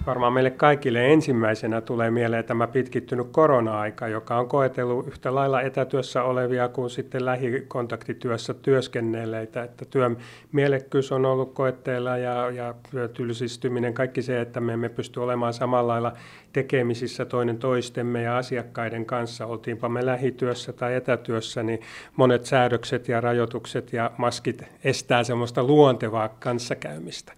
[0.07, 6.23] Varmaan meille kaikille ensimmäisenä tulee mieleen tämä pitkittynyt korona-aika, joka on koetellut yhtä lailla etätyössä
[6.23, 9.63] olevia kuin sitten lähikontaktityössä työskennelleitä.
[9.63, 10.17] Että työn
[10.53, 12.75] mielekkyys on ollut koetteella ja, ja
[13.15, 16.13] tylsistyminen, kaikki se, että me emme pysty olemaan samalla lailla
[16.53, 21.81] tekemisissä toinen toistemme ja asiakkaiden kanssa, oltiinpa me lähityössä tai etätyössä, niin
[22.17, 27.33] monet säädökset ja rajoitukset ja maskit estää semmoista luontevaa kanssakäymistä.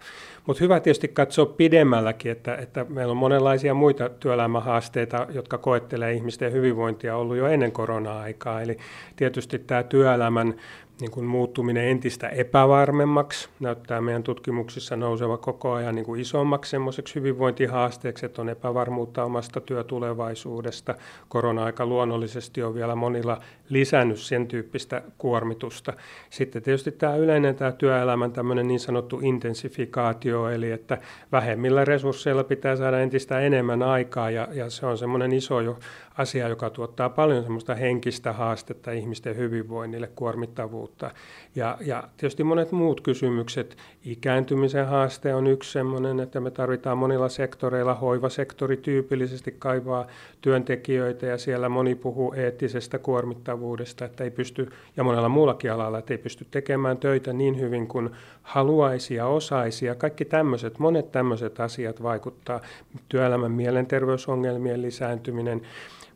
[0.49, 6.51] Mutta hyvä tietysti katsoa pidemmälläkin, että, että meillä on monenlaisia muita työelämähaasteita, jotka koettelee ihmisten
[6.51, 8.61] hyvinvointia ollut jo ennen korona-aikaa.
[8.61, 8.77] Eli
[9.15, 10.53] tietysti tämä työelämän
[11.01, 17.15] niin kuin muuttuminen entistä epävarmemmaksi näyttää meidän tutkimuksissa nouseva koko ajan niin kuin isommaksi semmoiseksi
[17.15, 20.95] hyvinvointihaasteeksi, että on epävarmuutta omasta työtulevaisuudesta.
[21.27, 25.93] Korona-aika luonnollisesti on vielä monilla lisännyt sen tyyppistä kuormitusta.
[26.29, 30.97] Sitten tietysti tämä yleinen tämä työelämän tämmöinen niin sanottu intensifikaatio, eli että
[31.31, 35.79] vähemmillä resursseilla pitää saada entistä enemmän aikaa ja, ja se on semmoinen iso jo
[36.17, 41.11] asia, joka tuottaa paljon semmoista henkistä haastetta ihmisten hyvinvoinnille, kuormittavuutta.
[41.55, 43.77] Ja, ja tietysti monet muut kysymykset.
[44.05, 47.93] Ikääntymisen haaste on yksi semmoinen, että me tarvitaan monilla sektoreilla.
[47.93, 50.07] Hoivasektori tyypillisesti kaivaa
[50.41, 53.58] työntekijöitä ja siellä moni puhuu eettisestä kuormittavuudesta,
[54.05, 58.09] että ei pysty, ja monella muullakin alalla, että ei pysty tekemään töitä niin hyvin kuin
[58.41, 59.85] haluaisi ja osaisi.
[59.85, 62.61] Ja kaikki tämmöiset, monet tämmöiset asiat vaikuttaa
[63.09, 65.61] työelämän mielenterveysongelmien lisääntyminen.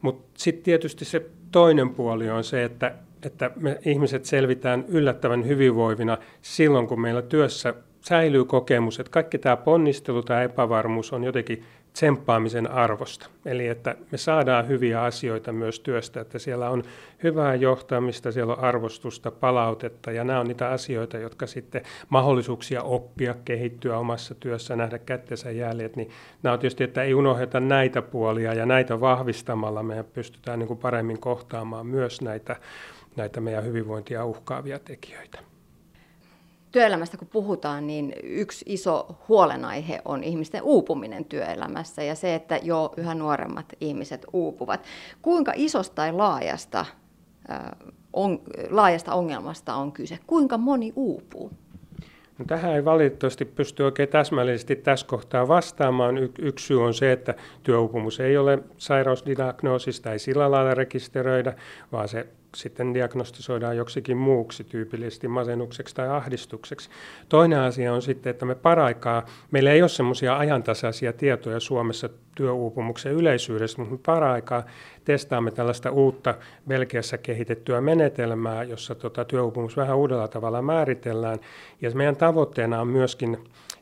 [0.02, 6.18] Mutta sitten tietysti se toinen puoli on se, että, että me ihmiset selvitään yllättävän hyvinvoivina
[6.42, 12.72] silloin, kun meillä työssä säilyy kokemus, että kaikki tämä ponnistelu tai epävarmuus on jotenkin tsemppaamisen
[12.72, 13.30] arvosta.
[13.46, 16.84] Eli että me saadaan hyviä asioita myös työstä, että siellä on
[17.24, 23.36] hyvää johtamista, siellä on arvostusta, palautetta ja nämä on niitä asioita, jotka sitten mahdollisuuksia oppia,
[23.46, 26.10] kehittyä omassa työssä, nähdä kättensä jäljet, niin
[26.44, 30.80] nämä on tietysti, että ei unohdeta näitä puolia ja näitä vahvistamalla me pystytään niin kuin
[30.80, 32.56] paremmin kohtaamaan myös näitä,
[33.16, 35.53] näitä meidän hyvinvointia uhkaavia tekijöitä
[36.74, 42.94] työelämästä kun puhutaan, niin yksi iso huolenaihe on ihmisten uupuminen työelämässä ja se, että jo
[42.98, 44.84] yhä nuoremmat ihmiset uupuvat.
[45.22, 46.86] Kuinka isosta tai laajasta,
[48.14, 50.20] on, laajasta ongelmasta on kyse?
[50.28, 51.52] Kuinka moni uupuu?
[52.38, 56.18] No, tähän ei valitettavasti pysty oikein täsmällisesti tässä kohtaa vastaamaan.
[56.18, 61.54] Y- yksi syy on se, että työuupumus ei ole sairausdiagnoosista, ei sillä lailla rekisteröidä,
[61.92, 66.90] vaan se sitten diagnostisoidaan joksikin muuksi, tyypillisesti masennukseksi tai ahdistukseksi.
[67.30, 73.12] Toinen asia on sitten, että me paraikaa, meillä ei ole semmoisia ajantasaisia tietoja Suomessa työuupumuksen
[73.12, 74.64] yleisyydestä, mutta me paraikaa
[75.06, 76.36] testaamme tällaista uutta
[76.68, 81.40] Belgiassa kehitettyä menetelmää, jossa tota työuupumus vähän uudella tavalla määritellään.
[81.82, 83.38] Ja meidän tavoitteena on myöskin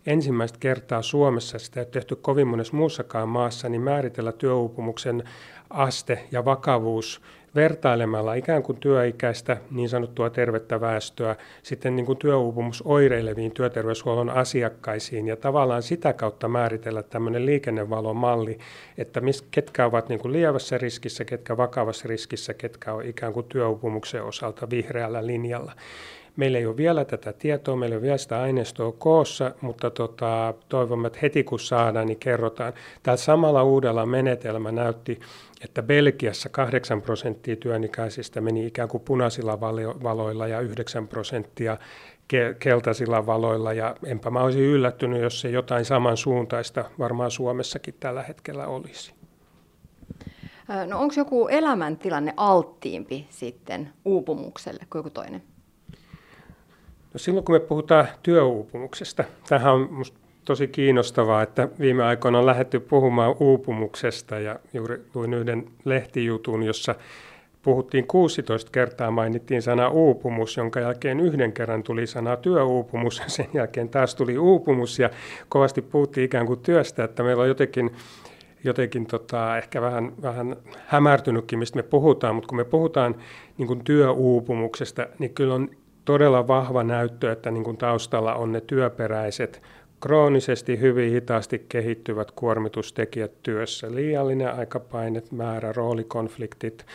[0.05, 5.23] ensimmäistä kertaa Suomessa, sitä ei ole tehty kovin monessa muussakaan maassa, niin määritellä työuupumuksen
[5.69, 7.21] aste ja vakavuus
[7.55, 15.27] vertailemalla ikään kuin työikäistä niin sanottua tervettä väestöä sitten niin kuin työuupumus oireileviin työterveyshuollon asiakkaisiin
[15.27, 18.59] ja tavallaan sitä kautta määritellä tämmöinen liikennevalomalli,
[18.97, 23.45] että mis, ketkä ovat niin kuin lievässä riskissä, ketkä vakavassa riskissä, ketkä ovat ikään kuin
[23.49, 25.71] työuupumuksen osalta vihreällä linjalla.
[26.35, 30.53] Meillä ei ole vielä tätä tietoa, meillä ei ole vielä sitä aineistoa koossa, mutta tota,
[30.69, 32.73] toivomme, että heti kun saadaan, niin kerrotaan.
[33.03, 35.19] Tällä samalla uudella menetelmä näytti,
[35.63, 39.59] että Belgiassa 8 prosenttia työnikäisistä meni ikään kuin punaisilla
[40.03, 41.77] valoilla ja 9 prosenttia
[42.59, 48.67] keltaisilla valoilla ja enpä mä olisin yllättynyt, jos se jotain samansuuntaista varmaan Suomessakin tällä hetkellä
[48.67, 49.13] olisi.
[50.87, 55.43] No onko joku elämäntilanne alttiimpi sitten uupumukselle kuin joku toinen?
[57.13, 62.45] No silloin kun me puhutaan työuupumuksesta, tähän on minusta tosi kiinnostavaa, että viime aikoina on
[62.45, 66.95] lähdetty puhumaan uupumuksesta ja juuri luin yhden lehtijutun, jossa
[67.61, 73.89] puhuttiin 16 kertaa, mainittiin sana uupumus, jonka jälkeen yhden kerran tuli sana työuupumus, sen jälkeen
[73.89, 75.09] taas tuli uupumus ja
[75.49, 77.91] kovasti puhuttiin ikään kuin työstä, että meillä on jotenkin
[78.63, 83.15] jotenkin tota, ehkä vähän, vähän hämärtynytkin, mistä me puhutaan, mutta kun me puhutaan
[83.57, 85.69] niin kuin työuupumuksesta, niin kyllä on
[86.05, 89.61] todella vahva näyttö, että niin kuin taustalla on ne työperäiset,
[89.99, 93.95] kroonisesti hyvin hitaasti kehittyvät kuormitustekijät työssä.
[93.95, 96.85] Liiallinen aikapaine, määrä, roolikonfliktit,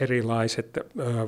[0.00, 0.78] erilaiset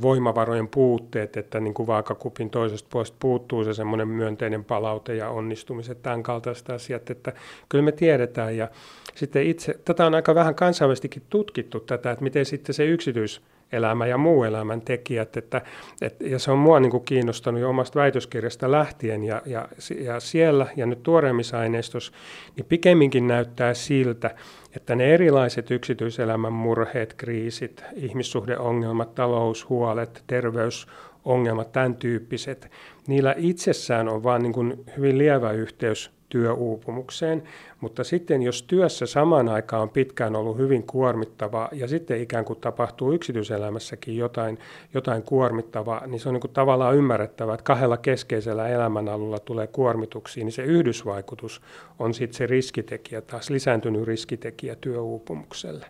[0.02, 6.02] voimavarojen puutteet, että niin kuin vaakakupin toisesta puolesta puuttuu se semmoinen myönteinen palaute ja onnistumiset,
[6.02, 7.32] tämän kaltaiset asiat, että
[7.68, 8.68] kyllä me tiedetään ja
[9.14, 13.40] sitten itse, tätä on aika vähän kansainvälisestikin tutkittu tätä, että miten sitten se yksityis
[13.72, 15.36] elämä ja muu elämän tekijät.
[15.36, 15.62] Että,
[16.02, 19.68] et, ja se on mua niin kuin kiinnostanut jo omasta väitöskirjasta lähtien ja, ja,
[20.04, 22.12] ja siellä ja nyt tuoreemmissa aineistossa,
[22.56, 24.34] niin pikemminkin näyttää siltä,
[24.76, 32.70] että ne erilaiset yksityiselämän murheet, kriisit, ihmissuhdeongelmat, taloushuolet, terveysongelmat, tämän tyyppiset,
[33.06, 37.42] niillä itsessään on vaan niin kuin hyvin lievä yhteys työuupumukseen,
[37.80, 42.60] mutta sitten jos työssä samaan aikaan on pitkään ollut hyvin kuormittavaa ja sitten ikään kuin
[42.60, 44.58] tapahtuu yksityiselämässäkin jotain,
[44.94, 50.44] jotain kuormittavaa, niin se on niin kuin tavallaan ymmärrettävää, että kahdella keskeisellä elämänalulla tulee kuormituksia,
[50.44, 51.60] niin se yhdysvaikutus
[51.98, 55.86] on sitten se riskitekijä, taas lisääntynyt riskitekijä työuupumukselle.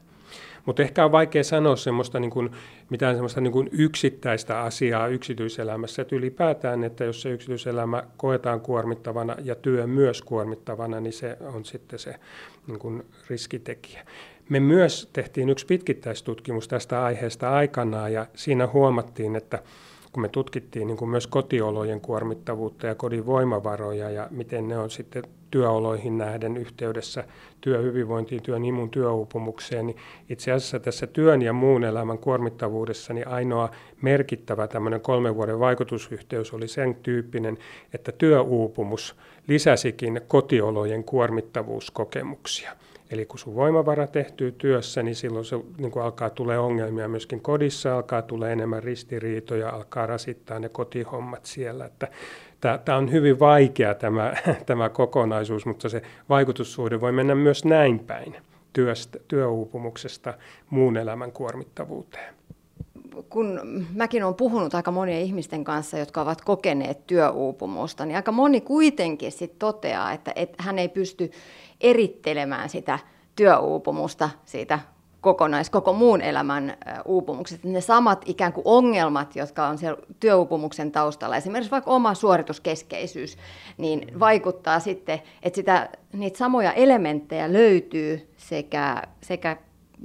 [0.66, 2.50] Mutta ehkä on vaikea sanoa semmoista, niin kuin,
[2.90, 6.02] mitään semmoista niin kuin yksittäistä asiaa yksityiselämässä.
[6.02, 11.64] Että ylipäätään, että jos se yksityiselämä koetaan kuormittavana ja työ myös kuormittavana, niin se on
[11.64, 12.14] sitten se
[12.66, 14.04] niin kuin riskitekijä.
[14.48, 19.62] Me myös tehtiin yksi pitkittäistutkimus tästä aiheesta aikanaan ja siinä huomattiin, että
[20.12, 24.90] kun me tutkittiin niin kuin myös kotiolojen kuormittavuutta ja kodin voimavaroja ja miten ne on
[24.90, 27.24] sitten työoloihin nähden yhteydessä
[27.60, 29.96] työhyvinvointiin, työn imun työuupumukseen, niin
[30.28, 33.70] itse asiassa tässä työn ja muun elämän kuormittavuudessa niin ainoa
[34.02, 37.58] merkittävä tämmöinen kolmen vuoden vaikutusyhteys oli sen tyyppinen,
[37.94, 39.16] että työuupumus
[39.48, 42.72] lisäsikin kotiolojen kuormittavuuskokemuksia.
[43.10, 47.40] Eli kun sun voimavara tehtyy työssä, niin silloin se niin kuin alkaa tulee ongelmia myöskin
[47.40, 51.84] kodissa, alkaa tulee enemmän ristiriitoja, alkaa rasittaa ne kotihommat siellä.
[51.84, 52.08] Että
[52.84, 54.34] tämä on hyvin vaikea tämä,
[54.66, 58.36] tämä kokonaisuus, mutta se vaikutussuhde voi mennä myös näin päin
[58.72, 60.34] työstä, työuupumuksesta
[60.70, 62.34] muun elämän kuormittavuuteen
[63.28, 63.60] kun
[63.94, 69.32] mäkin olen puhunut aika monien ihmisten kanssa, jotka ovat kokeneet työuupumusta, niin aika moni kuitenkin
[69.32, 71.30] sit toteaa, että, että hän ei pysty
[71.80, 72.98] erittelemään sitä
[73.36, 74.78] työuupumusta siitä
[75.20, 77.68] kokonais, koko muun elämän uupumuksesta.
[77.68, 83.38] Ne samat ikään kuin ongelmat, jotka on siellä työuupumuksen taustalla, esimerkiksi vaikka oma suorituskeskeisyys,
[83.78, 89.56] niin vaikuttaa sitten, että sitä, niitä samoja elementtejä löytyy sekä, sekä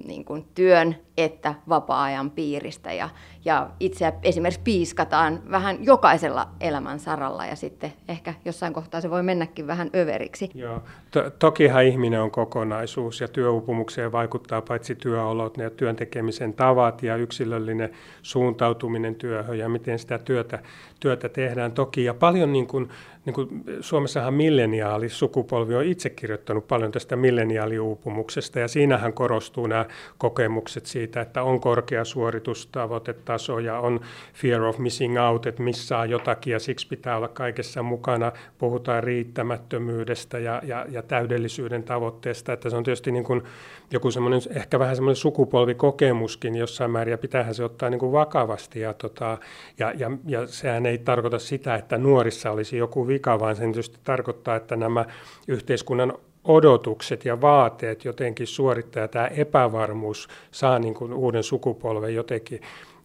[0.05, 2.93] niin kuin työn että vapaa-ajan piiristä.
[2.93, 3.09] Ja,
[3.45, 9.23] ja itse esimerkiksi piiskataan vähän jokaisella elämän saralla ja sitten ehkä jossain kohtaa se voi
[9.23, 10.49] mennäkin vähän överiksi.
[10.53, 10.81] Joo.
[11.11, 17.15] To- tokihan ihminen on kokonaisuus ja työuupumukseen vaikuttaa paitsi työolot ja työn tekemisen tavat ja
[17.15, 17.89] yksilöllinen
[18.21, 20.59] suuntautuminen työhön ja miten sitä työtä,
[20.99, 22.03] työtä tehdään toki.
[22.03, 22.89] Ja paljon niin kuin,
[23.25, 29.85] niin kuin Suomessahan milleniaalisukupolvi on itse kirjoittanut paljon tästä milleniaaliuupumuksesta ja siinähän korostuu nämä
[30.17, 33.99] kokemukset siitä, siitä, että on korkea suoritustavoitetaso ja on
[34.33, 38.31] fear of missing out, että missaa jotakin ja siksi pitää olla kaikessa mukana.
[38.57, 43.43] Puhutaan riittämättömyydestä ja, ja, ja täydellisyyden tavoitteesta, että se on tietysti niin kuin
[43.91, 48.79] joku semmoinen, ehkä vähän semmoinen sukupolvikokemuskin jossain määrin ja pitäähän se ottaa niin kuin vakavasti
[48.79, 49.37] ja, tota,
[49.79, 53.99] ja, ja, ja sehän ei tarkoita sitä, että nuorissa olisi joku vika, vaan sen tietysti
[54.03, 55.05] tarkoittaa, että nämä
[55.47, 56.13] yhteiskunnan
[56.45, 62.61] odotukset ja vaateet jotenkin suorittaa tämä epävarmuus saa niin kuin uuden sukupolven jotenkin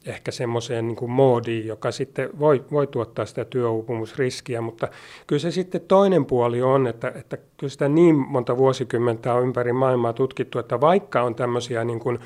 [0.07, 4.89] ehkä semmoiseen niin kuin moodiin, joka sitten voi, voi tuottaa sitä työuupumusriskiä, mutta
[5.27, 9.73] kyllä se sitten toinen puoli on, että, että kyllä sitä niin monta vuosikymmentä on ympäri
[9.73, 12.19] maailmaa tutkittu, että vaikka on tämmöisiä niin kuin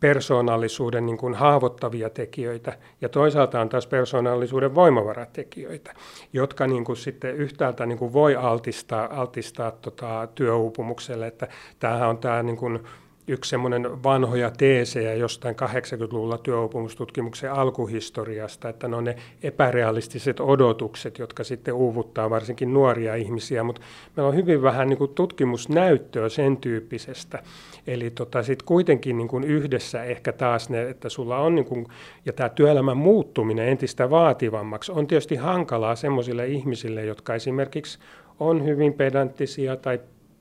[0.00, 5.94] persoonallisuuden niin kuin haavoittavia tekijöitä ja toisaalta on taas persoonallisuuden voimavaratekijöitä,
[6.32, 11.26] jotka niin kuin sitten yhtäältä niin kuin voi altistaa, altistaa tota työuupumukselle.
[11.26, 12.80] Että tämähän on tämä niin kuin
[13.28, 21.44] yksi semmoinen vanhoja teesejä jostain 80-luvulla työuupumustutkimuksen alkuhistoriasta, että ne on ne epärealistiset odotukset, jotka
[21.44, 23.82] sitten uuvuttaa varsinkin nuoria ihmisiä, mutta
[24.16, 27.42] meillä on hyvin vähän niin kuin tutkimusnäyttöä sen tyyppisestä.
[27.86, 31.86] Eli tota, sitten kuitenkin niin kuin yhdessä ehkä taas ne, että sulla on, niin kuin,
[32.26, 37.98] ja tämä työelämän muuttuminen entistä vaativammaksi on tietysti hankalaa semmoisille ihmisille, jotka esimerkiksi
[38.40, 40.00] on hyvin pedanttisia tai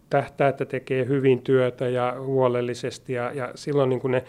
[0.10, 4.24] tähtää, että tekee hyvin työtä ja huolellisesti ja, ja silloin niin kuin ne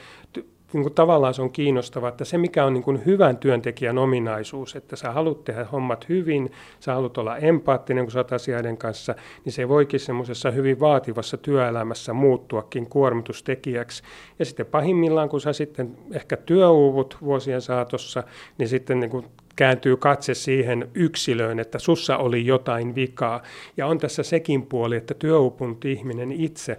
[0.73, 4.77] niin kuin tavallaan se on kiinnostavaa, että se mikä on niin kuin hyvän työntekijän ominaisuus,
[4.77, 9.15] että sä haluat tehdä hommat hyvin, sä haluat olla empaattinen, kun sä oot asioiden kanssa,
[9.45, 14.03] niin se voikin semmoisessa hyvin vaativassa työelämässä muuttuakin kuormitustekijäksi.
[14.39, 18.23] Ja sitten pahimmillaan, kun sä sitten ehkä työuuvut vuosien saatossa,
[18.59, 19.27] niin sitten niin kuin
[19.61, 23.43] kääntyy katse siihen yksilöön, että sussa oli jotain vikaa.
[23.77, 26.79] Ja on tässä sekin puoli, että työuupunut ihminen itse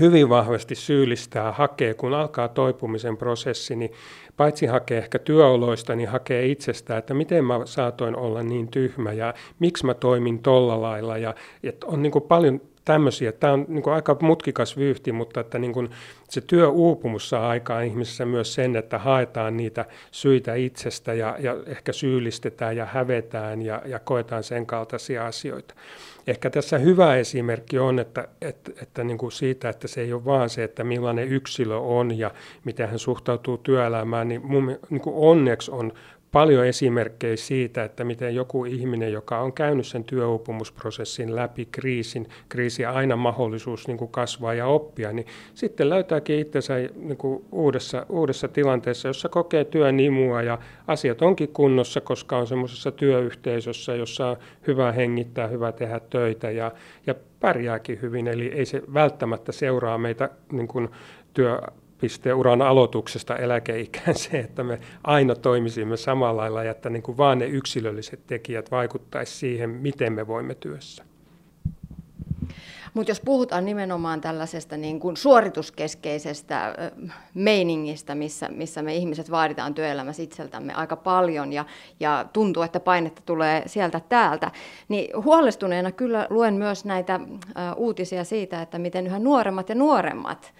[0.00, 3.92] hyvin vahvasti syyllistää, hakee, kun alkaa toipumisen prosessi, niin
[4.36, 9.34] paitsi hakee ehkä työoloista, niin hakee itsestään, että miten mä saatoin olla niin tyhmä ja
[9.58, 11.18] miksi mä toimin tolla lailla.
[11.18, 13.32] Ja, että on niin paljon tämmöisiä.
[13.32, 15.90] Tämä on niin kuin aika mutkikas vyyhti, mutta että niin kuin
[16.28, 21.92] se työuupumus saa aikaan ihmisessä myös sen, että haetaan niitä syitä itsestä ja, ja ehkä
[21.92, 25.74] syyllistetään ja hävetään ja, ja koetaan sen kaltaisia asioita.
[26.26, 30.24] Ehkä tässä hyvä esimerkki on, että, että, että niin kuin siitä, että se ei ole
[30.24, 32.30] vaan se, että millainen yksilö on ja
[32.64, 35.92] miten hän suhtautuu työelämään, niin, mun, niin kuin onneksi on
[36.32, 42.84] paljon esimerkkejä siitä, että miten joku ihminen, joka on käynyt sen työuupumusprosessin läpi kriisin, kriisi
[42.84, 48.48] aina mahdollisuus niin kuin kasvaa ja oppia, niin sitten löytääkin itsensä niin kuin uudessa, uudessa
[48.48, 54.92] tilanteessa, jossa kokee työnimua ja asiat onkin kunnossa, koska on semmoisessa työyhteisössä, jossa on hyvä
[54.92, 56.72] hengittää, hyvä tehdä töitä ja,
[57.06, 58.28] ja pärjääkin hyvin.
[58.28, 60.88] Eli ei se välttämättä seuraa meitä niin kuin
[61.34, 61.58] työ
[62.00, 67.16] pisteen uran aloituksesta eläkeikään se, että me aina toimisimme samalla lailla ja että niin kuin
[67.16, 71.04] vaan ne yksilölliset tekijät vaikuttaisi siihen, miten me voimme työssä.
[72.94, 76.74] Mutta jos puhutaan nimenomaan tällaisesta niin kuin suorituskeskeisestä
[77.34, 81.64] meiningistä, missä, missä me ihmiset vaaditaan työelämässä itseltämme aika paljon ja,
[82.00, 84.50] ja tuntuu, että painetta tulee sieltä täältä,
[84.88, 87.20] niin huolestuneena kyllä luen myös näitä
[87.76, 90.52] uutisia siitä, että miten yhä nuoremmat ja nuoremmat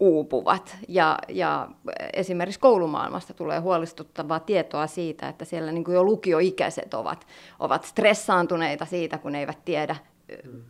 [0.00, 0.76] uupuvat.
[0.88, 1.68] Ja, ja
[2.12, 7.26] esimerkiksi koulumaailmasta tulee huolestuttavaa tietoa siitä, että siellä niin kuin jo lukioikäiset ovat,
[7.58, 9.96] ovat stressaantuneita siitä, kun eivät tiedä,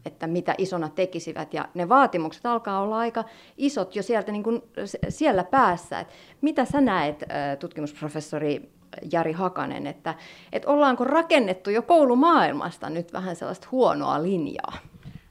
[0.06, 1.54] että mitä isona tekisivät.
[1.54, 3.24] Ja ne vaatimukset alkaa olla aika
[3.56, 4.62] isot jo sieltä niin kuin
[5.08, 6.00] siellä päässä.
[6.00, 6.08] Et
[6.40, 7.24] mitä sä näet,
[7.58, 8.70] tutkimusprofessori
[9.12, 10.14] Jari Hakanen, että,
[10.52, 14.72] että ollaanko rakennettu jo koulumaailmasta nyt vähän sellaista huonoa linjaa?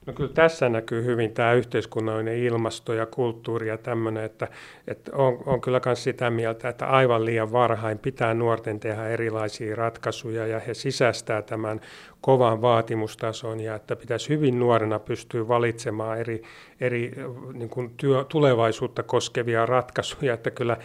[0.07, 4.47] No kyllä tässä näkyy hyvin tämä yhteiskunnallinen ilmasto ja kulttuuri ja tämmöinen, että,
[4.87, 9.75] että on, on kyllä myös sitä mieltä, että aivan liian varhain pitää nuorten tehdä erilaisia
[9.75, 11.81] ratkaisuja ja he sisästää tämän
[12.21, 16.41] kovan vaatimustason ja että pitäisi hyvin nuorena pystyä valitsemaan eri,
[16.81, 17.11] eri
[17.53, 20.77] niin kuin työ, tulevaisuutta koskevia ratkaisuja, että kyllä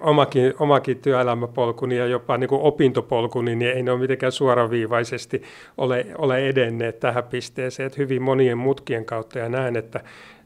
[0.00, 5.42] omakin, omakin työelämäpolkuni ja jopa niin kuin opintopolkuni, niin ei ne ole mitenkään suoraviivaisesti
[5.78, 10.00] ole, ole edenneet tähän pisteeseen, että hyvin monien mutkien kautta ja näen, että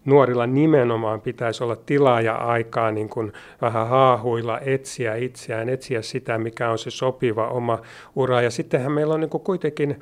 [0.06, 3.32] nuorilla nimenomaan pitäisi olla tilaa ja aikaa niin kuin
[3.62, 7.78] vähän haahuilla, etsiä itseään, etsiä sitä, mikä on se sopiva oma
[8.16, 8.42] ura.
[8.42, 9.98] Ja sittenhän meillä on niin kuin kuitenkin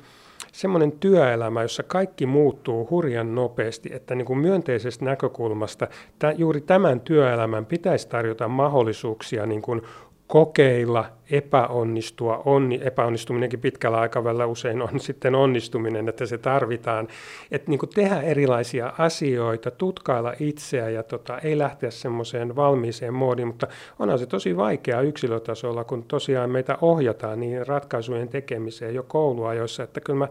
[0.51, 5.87] semmoinen työelämä, jossa kaikki muuttuu hurjan nopeasti, että niin kuin myönteisestä näkökulmasta
[6.35, 9.81] juuri tämän työelämän pitäisi tarjota mahdollisuuksia niin kuin
[10.27, 12.41] kokeilla, epäonnistua.
[12.45, 17.07] Onni, epäonnistuminenkin pitkällä aikavälillä usein on sitten onnistuminen, että se tarvitaan.
[17.51, 23.67] Että niin tehdä erilaisia asioita, tutkailla itseä ja tota, ei lähteä semmoiseen valmiiseen moodiin, mutta
[23.99, 30.01] onhan se tosi vaikea yksilötasolla, kun tosiaan meitä ohjataan niin ratkaisujen tekemiseen jo kouluajoissa, että
[30.01, 30.27] kyllä mä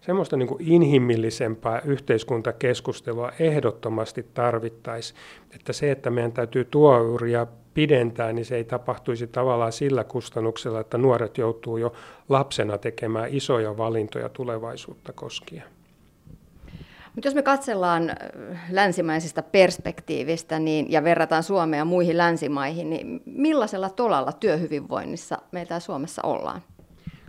[0.00, 5.18] semmoista niin kuin inhimillisempää yhteiskuntakeskustelua ehdottomasti tarvittaisiin.
[5.54, 7.46] Että se, että meidän täytyy tuouria
[7.78, 11.92] pidentää, niin se ei tapahtuisi tavallaan sillä kustannuksella, että nuoret joutuu jo
[12.28, 15.64] lapsena tekemään isoja valintoja tulevaisuutta koskien.
[17.14, 18.10] Mutta jos me katsellaan
[18.70, 26.62] länsimaisesta perspektiivistä niin, ja verrataan Suomea muihin länsimaihin, niin millaisella tolalla työhyvinvoinnissa meillä Suomessa ollaan?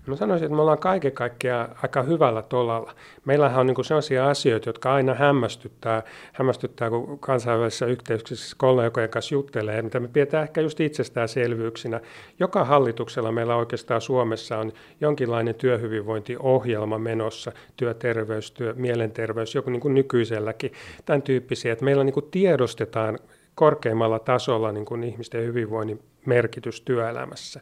[0.09, 2.95] Mä sanoisin, että me ollaan kaiken kaikkiaan aika hyvällä tolalla.
[3.25, 6.03] Meillähän on niin sellaisia asioita, jotka aina hämmästyttää,
[6.33, 12.01] hämmästyttää kun kansainvälisessä yhteyksissä kollegojen kanssa juttelee, mitä me pidetään ehkä just itsestäänselvyyksinä.
[12.39, 19.93] Joka hallituksella meillä oikeastaan Suomessa on jonkinlainen työhyvinvointiohjelma menossa, työterveys, työ, mielenterveys, joku niin kuin
[19.93, 20.71] nykyiselläkin,
[21.05, 23.19] tämän tyyppisiä, että meillä niin kuin tiedostetaan
[23.55, 27.61] korkeimmalla tasolla niin kuin ihmisten hyvinvoinnin merkitys työelämässä.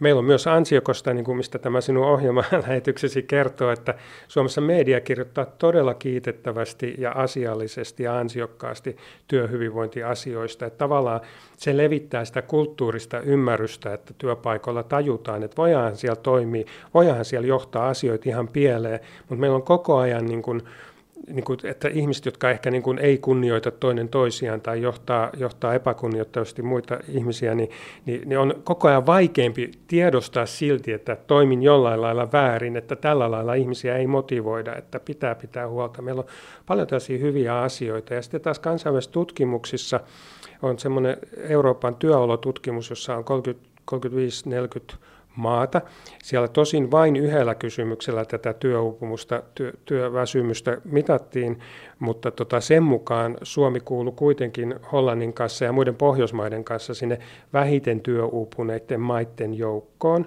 [0.00, 3.94] Meillä on myös ansiokosta, niin kuin mistä tämä sinun ohjelmalähetyksesi kertoo, että
[4.28, 8.96] Suomessa media kirjoittaa todella kiitettävästi ja asiallisesti ja ansiokkaasti
[9.28, 10.66] työhyvinvointiasioista.
[10.66, 11.20] Että tavallaan
[11.56, 16.64] se levittää sitä kulttuurista ymmärrystä, että työpaikoilla tajutaan, että voidaan siellä toimia,
[16.94, 20.62] voidaan siellä johtaa asioita ihan pieleen, mutta meillä on koko ajan niin kuin
[21.30, 25.74] niin kuin, että ihmiset, jotka ehkä niin kuin ei kunnioita toinen toisiaan tai johtaa, johtaa
[25.74, 27.70] epäkunnioittavasti muita ihmisiä, niin,
[28.06, 33.30] niin, niin on koko ajan vaikeampi tiedostaa silti, että toimin jollain lailla väärin, että tällä
[33.30, 36.02] lailla ihmisiä ei motivoida, että pitää pitää huolta.
[36.02, 36.28] Meillä on
[36.66, 38.14] paljon tällaisia hyviä asioita.
[38.14, 40.00] Ja sitten taas kansainvälisissä tutkimuksissa
[40.62, 43.24] on semmoinen Euroopan työolotutkimus, jossa on
[44.92, 44.96] 35-40
[45.36, 45.80] maata.
[46.22, 51.58] Siellä tosin vain yhdellä kysymyksellä tätä työuupumusta, työ, työväsymystä mitattiin,
[51.98, 57.18] mutta tota sen mukaan Suomi kuului kuitenkin Hollannin kanssa ja muiden Pohjoismaiden kanssa sinne
[57.52, 60.26] vähiten työuupuneiden maiden joukkoon.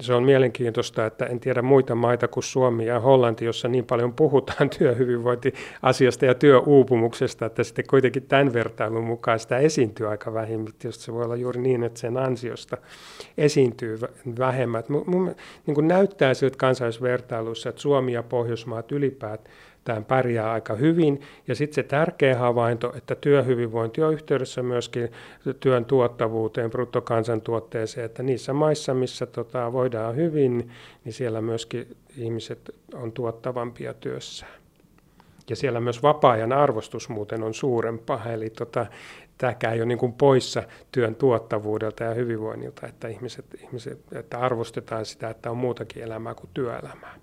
[0.00, 4.12] Se on mielenkiintoista, että en tiedä muita maita kuin Suomi ja Hollanti, jossa niin paljon
[4.12, 10.64] puhutaan työhyvinvointiasiasta ja työuupumuksesta, että sitten kuitenkin tämän vertailun mukaan sitä esiintyy aika vähin.
[10.64, 12.76] Tietysti se voi olla juuri niin, että sen ansiosta
[13.38, 13.98] esiintyy
[14.38, 14.84] vähemmän.
[15.06, 15.34] Mun,
[15.66, 19.54] niin kuin näyttää siltä kansainvälisvertailussa, että Suomi ja Pohjoismaat ylipäätään
[19.84, 21.20] tämän pärjää aika hyvin.
[21.48, 25.08] Ja sitten se tärkeä havainto, että työhyvinvointi on yhteydessä myöskin
[25.60, 30.70] työn tuottavuuteen, bruttokansantuotteeseen, että niissä maissa, missä tota, voidaan hyvin,
[31.04, 34.52] niin siellä myöskin ihmiset on tuottavampia työssään.
[35.50, 38.86] Ja siellä myös vapaa-ajan arvostus muuten on suurempaa, eli tota,
[39.38, 40.62] tämäkään ei ole niin kuin poissa
[40.92, 46.50] työn tuottavuudelta ja hyvinvoinnilta, että, ihmiset, ihmiset, että arvostetaan sitä, että on muutakin elämää kuin
[46.54, 47.14] työelämää.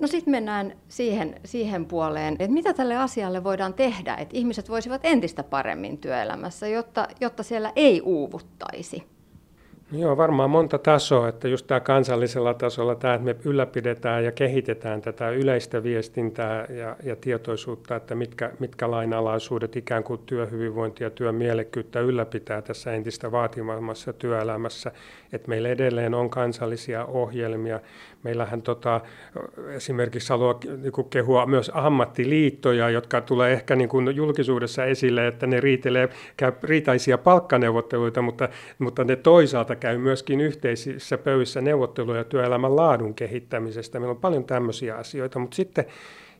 [0.00, 5.00] No sitten mennään siihen, siihen puoleen, että mitä tälle asialle voidaan tehdä, että ihmiset voisivat
[5.04, 9.04] entistä paremmin työelämässä, jotta, jotta siellä ei uuvuttaisi.
[9.92, 15.02] Joo, varmaan monta tasoa, että just tämä kansallisella tasolla tämä, että me ylläpidetään ja kehitetään
[15.02, 21.34] tätä yleistä viestintää ja, ja tietoisuutta, että mitkä, mitkä lainalaisuudet ikään kuin työhyvinvointia ja työn
[22.06, 24.92] ylläpitää tässä entistä vaativammassa työelämässä,
[25.32, 27.80] että meillä edelleen on kansallisia ohjelmia.
[28.22, 29.00] Meillähän tota,
[29.68, 35.60] esimerkiksi haluaa niin kehua myös ammattiliittoja, jotka tulee ehkä niin kuin julkisuudessa esille, että ne
[35.60, 38.48] riitelee, käy riitaisia palkkaneuvotteluita, mutta,
[38.78, 44.00] mutta ne toisaalta käy myöskin yhteisissä pöydissä neuvotteluja työelämän laadun kehittämisestä.
[44.00, 45.84] Meillä on paljon tämmöisiä asioita, mutta sitten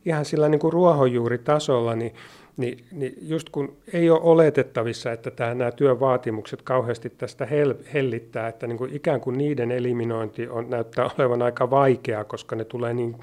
[0.05, 2.13] ihan sillä niin kuin ruohonjuuritasolla, niin,
[2.59, 8.49] niin, niin just kun ei ole oletettavissa, että tämä, nämä työvaatimukset kauheasti tästä hel, hellittää,
[8.49, 12.95] että niin kuin ikään kuin niiden eliminointi on, näyttää olevan aika vaikeaa, koska ne tulee
[12.95, 13.17] niin,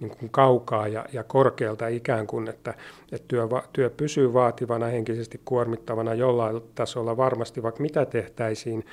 [0.00, 2.74] niin kuin kaukaa ja, ja korkealta ikään kuin, että,
[3.12, 8.84] että työ, työ pysyy vaativana, henkisesti kuormittavana jollain tasolla varmasti, vaikka mitä tehtäisiin,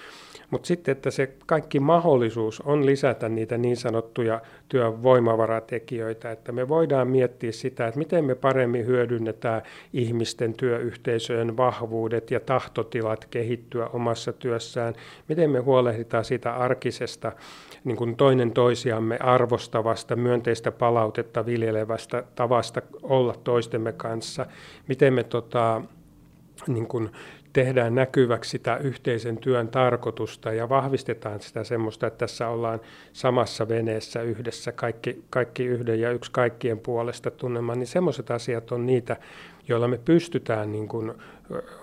[0.50, 7.08] mutta sitten, että se kaikki mahdollisuus on lisätä niitä niin sanottuja työvoimavaratekijöitä, että me voidaan
[7.08, 9.62] miettiä sitä, että miten me paremmin hyödynnetään
[9.94, 14.94] ihmisten työyhteisöjen vahvuudet ja tahtotilat kehittyä omassa työssään,
[15.28, 17.32] miten me huolehditaan siitä arkisesta
[17.84, 24.46] niin kuin toinen toisiamme arvostavasta, myönteistä palautetta viljelevästä tavasta olla toistemme kanssa,
[24.88, 25.82] miten me tota,
[26.68, 27.10] niin kuin
[27.58, 32.80] tehdään näkyväksi sitä yhteisen työn tarkoitusta ja vahvistetaan sitä semmoista, että tässä ollaan
[33.14, 38.86] samassa veneessä yhdessä, kaikki, kaikki yhden ja yksi kaikkien puolesta tunnemaan, niin semmoiset asiat on
[38.86, 39.18] niitä,
[39.68, 41.14] joilla me pystytään niin kuin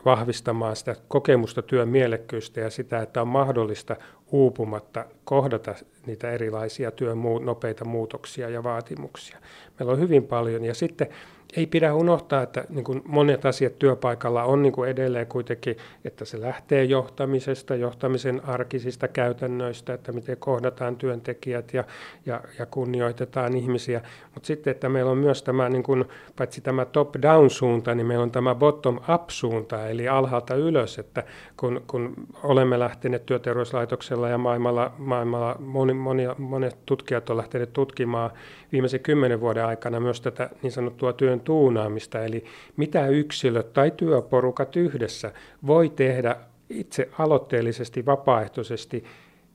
[0.05, 3.97] vahvistamaan sitä kokemusta työn mielekkyistä ja sitä, että on mahdollista
[4.33, 5.75] uupumatta kohdata
[6.07, 9.39] niitä erilaisia työn nopeita muutoksia ja vaatimuksia.
[9.79, 11.09] Meillä on hyvin paljon ja sitten
[11.57, 16.25] ei pidä unohtaa, että niin kuin monet asiat työpaikalla on niin kuin edelleen kuitenkin, että
[16.25, 21.85] se lähtee johtamisesta, johtamisen arkisista käytännöistä, että miten kohdataan työntekijät ja,
[22.27, 24.03] ja, ja kunnioitetaan ihmisiä.
[24.35, 26.05] Mutta sitten, että meillä on myös tämä, niin kuin,
[26.37, 31.25] paitsi tämä top-down-suunta, niin meillä on tämä bottom-up-suunta, eli alhaalta ylös, että
[31.57, 38.31] kun, kun olemme lähteneet työterveyslaitoksella ja maailmalla, maailmalla moni, monia, monet tutkijat ovat lähteneet tutkimaan
[38.73, 42.45] viimeisen kymmenen vuoden aikana myös tätä niin sanottua työn tuunaamista, eli
[42.77, 45.33] mitä yksilöt tai työporukat yhdessä
[45.67, 46.37] voi tehdä
[46.71, 49.05] itse aloitteellisesti, vapaaehtoisesti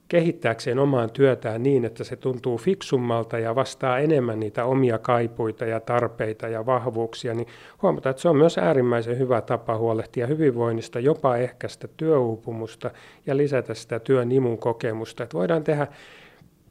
[0.10, 5.80] kehittääkseen omaan työtään niin, että se tuntuu fiksummalta ja vastaa enemmän niitä omia kaipuita ja
[5.80, 7.48] tarpeita ja vahvuuksia, niin
[7.82, 12.92] huomataan, että se on myös äärimmäisen hyvä tapa huolehtia hyvinvoinnista, jopa ehkäistä työuupumusta
[13.26, 15.24] ja lisätä sitä työn imun kokemusta.
[15.24, 15.88] Että voidaan tehdä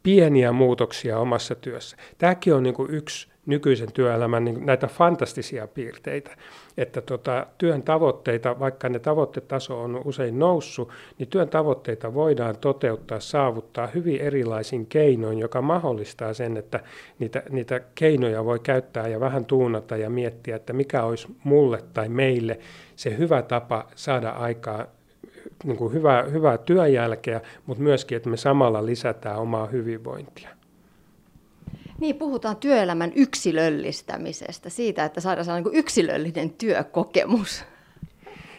[0.02, 1.96] pieniä muutoksia omassa työssä.
[2.18, 6.30] Tämäkin on niin yksi nykyisen työelämän niin näitä fantastisia piirteitä,
[6.76, 10.88] että tota, työn tavoitteita, vaikka ne tavoitetaso on usein noussut,
[11.18, 16.80] niin työn tavoitteita voidaan toteuttaa, saavuttaa hyvin erilaisin keinoin, joka mahdollistaa sen, että
[17.18, 22.09] niitä, niitä keinoja voi käyttää ja vähän tuunata ja miettiä, että mikä olisi mulle tai
[22.09, 22.59] meille
[22.96, 24.86] se hyvä tapa saada aikaa
[25.64, 30.57] niin kuin hyvää, hyvää työjälkeä, mutta myöskin, että me samalla lisätään omaa hyvinvointia.
[32.01, 37.64] Niin, puhutaan työelämän yksilöllistämisestä, siitä, että saadaan niin yksilöllinen työkokemus.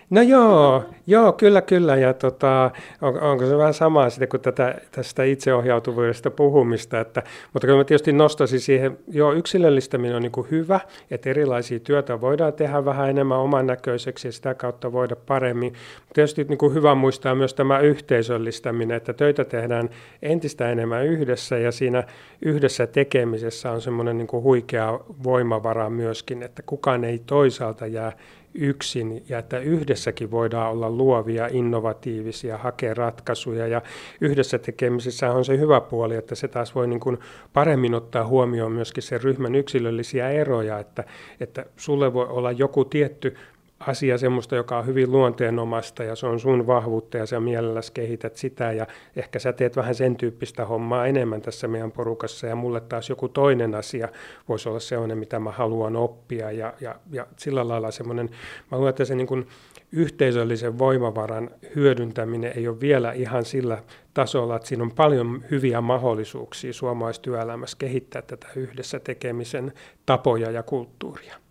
[0.10, 1.95] No joo, joo, kyllä, kyllä.
[1.95, 6.99] Ja tota, on, onko se vähän samaa sitten kuin tätä, tästä itseohjautuvuudesta puhumista.
[6.99, 10.80] Että, mutta kyllä mä tietysti nostaisin siihen, joo, yksilöllistäminen on niin kuin hyvä,
[11.12, 15.74] että erilaisia työtä voidaan tehdä vähän enemmän oman näköiseksi ja sitä kautta voida paremmin.
[16.14, 19.89] Tietysti niin kuin hyvä muistaa myös tämä yhteisöllistäminen, että töitä tehdään
[20.22, 22.03] entistä enemmän yhdessä ja siinä
[22.41, 28.12] yhdessä tekemisessä on semmoinen niin kuin huikea voimavara myöskin, että kukaan ei toisaalta jää
[28.54, 33.68] yksin ja että yhdessäkin voidaan olla luovia, innovatiivisia, hakea ratkaisuja.
[33.68, 33.82] Ja
[34.22, 37.18] yhdessä tekemisessä on se hyvä puoli, että se taas voi niin kuin
[37.54, 41.04] paremmin ottaa huomioon myöskin sen ryhmän yksilöllisiä eroja, että,
[41.39, 43.36] että sulle voi olla joku tietty
[43.80, 48.36] asia semmoista, joka on hyvin luonteenomasta ja se on sun vahvuutta ja sä mielelläsi kehität
[48.36, 52.82] sitä ja ehkä sä teet vähän sen tyyppistä hommaa enemmän tässä meidän porukassa ja mulle
[52.82, 54.10] taas joku toinen asia
[54.50, 58.30] voisi olla sellainen, mitä mä haluan oppia ja, ja, ja sillä lailla semmoinen,
[58.72, 59.48] mä luulen, että se niin kuin
[59.92, 66.74] yhteisöllisen voimavaran hyödyntäminen ei ole vielä ihan sillä tasolla, että siinä on paljon hyviä mahdollisuuksia
[66.74, 69.74] suomalaistyöelämässä kehittää tätä yhdessä tekemisen
[70.06, 71.49] tapoja ja kulttuuria.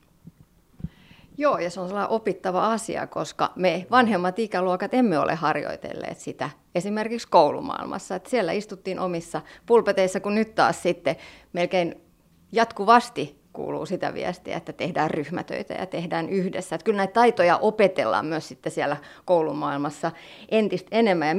[1.40, 6.50] Joo, ja se on sellainen opittava asia, koska me vanhemmat ikäluokat emme ole harjoitelleet sitä
[6.74, 8.14] esimerkiksi koulumaailmassa.
[8.14, 11.16] Että siellä istuttiin omissa pulpeteissa, kun nyt taas sitten
[11.52, 12.00] melkein
[12.52, 16.74] jatkuvasti kuuluu sitä viestiä, että tehdään ryhmätöitä ja tehdään yhdessä.
[16.76, 20.12] Että kyllä näitä taitoja opetellaan myös sitten siellä koulumaailmassa
[20.48, 21.34] entistä enemmän ja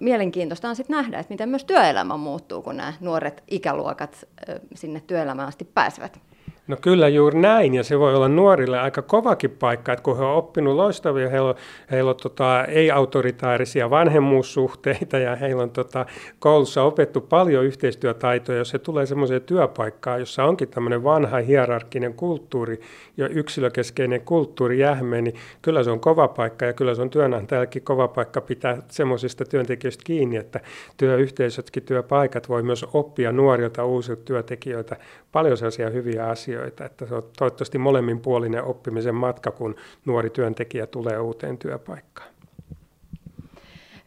[0.00, 4.28] mielenkiintoista on sitten nähdä, että miten myös työelämä muuttuu, kun nämä nuoret ikäluokat
[4.74, 6.20] sinne työelämään asti pääsevät.
[6.68, 10.24] No kyllä juuri näin, ja se voi olla nuorille aika kovakin paikka, että kun he
[10.24, 11.54] ovat oppinut loistavia, heillä on,
[11.90, 16.06] heillä on tota, ei-autoritaarisia vanhemmuussuhteita, ja heillä on tota,
[16.38, 22.80] koulussa opettu paljon yhteistyötaitoja, jos he tulee semmoiseen työpaikkaan, jossa onkin tämmöinen vanha hierarkkinen kulttuuri
[23.16, 27.82] ja yksilökeskeinen kulttuuri jähme, niin kyllä se on kova paikka, ja kyllä se on työnantajallekin
[27.82, 30.60] kova paikka pitää semmoisista työntekijöistä kiinni, että
[30.96, 34.96] työyhteisötkin, työpaikat voi myös oppia nuorilta uusilta työntekijöiltä
[35.32, 40.86] paljon sellaisia hyviä asioita, asioita, että se on toivottavasti molemminpuolinen oppimisen matka, kun nuori työntekijä
[40.86, 42.28] tulee uuteen työpaikkaan.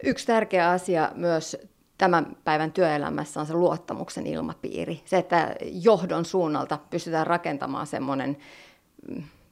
[0.03, 1.57] Yksi tärkeä asia myös
[1.97, 5.01] tämän päivän työelämässä on se luottamuksen ilmapiiri.
[5.05, 8.37] Se, että johdon suunnalta pystytään rakentamaan semmoinen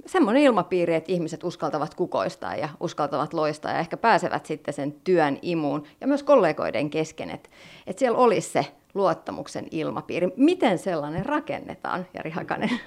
[0.06, 5.40] semmoinen ilmapiiri, että ihmiset uskaltavat kukoistaa ja uskaltavat loistaa ja ehkä pääsevät sitten sen työn
[5.42, 7.50] imuun ja myös kollegoiden kesken, että,
[7.88, 10.28] että siellä olisi se luottamuksen ilmapiiri.
[10.38, 12.80] Miten sellainen rakennetaan, Jari Hakanen?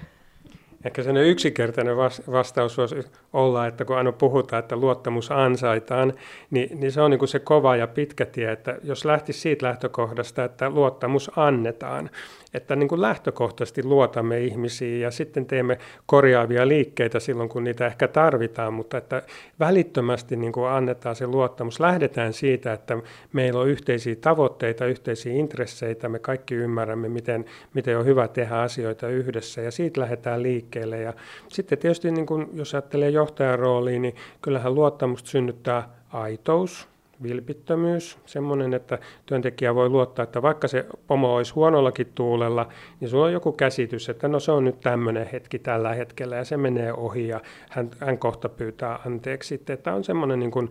[0.85, 1.97] Ehkä sellainen yksinkertainen
[2.33, 2.97] vastaus voisi
[3.33, 6.13] olla, että kun aina puhutaan, että luottamus ansaitaan,
[6.51, 9.67] niin, niin se on niin kuin se kova ja pitkä tie, että jos lähtisi siitä
[9.67, 12.11] lähtökohdasta, että luottamus annetaan,
[12.55, 18.09] että niin kuin lähtökohtaisesti luotamme ihmisiin ja sitten teemme korjaavia liikkeitä silloin, kun niitä ehkä
[18.09, 19.23] tarvitaan, mutta että
[19.61, 21.81] välittömästi niin kuin annetaan se luottamus.
[21.81, 22.99] Lähdetään siitä, että
[23.33, 27.45] meillä on yhteisiä tavoitteita, yhteisiä intresseitä, me kaikki ymmärrämme, miten,
[27.75, 31.01] miten on hyvä tehdä asioita yhdessä ja siitä lähdetään liikkeelle.
[31.01, 31.13] Ja
[31.49, 36.90] sitten tietysti, niin kuin, jos ajattelee johtajan rooliin, niin kyllähän luottamusta synnyttää aitous,
[37.23, 42.69] vilpittömyys, semmoinen, että työntekijä voi luottaa, että vaikka se pomo olisi huonollakin tuulella,
[43.01, 46.45] niin sulla on joku käsitys, että no se on nyt tämmöinen hetki tällä hetkellä ja
[46.45, 47.41] se menee ohi ja
[47.71, 49.63] hän, hän kohta pyytää anteeksi.
[49.69, 50.69] Että on semmoinen niin kuin,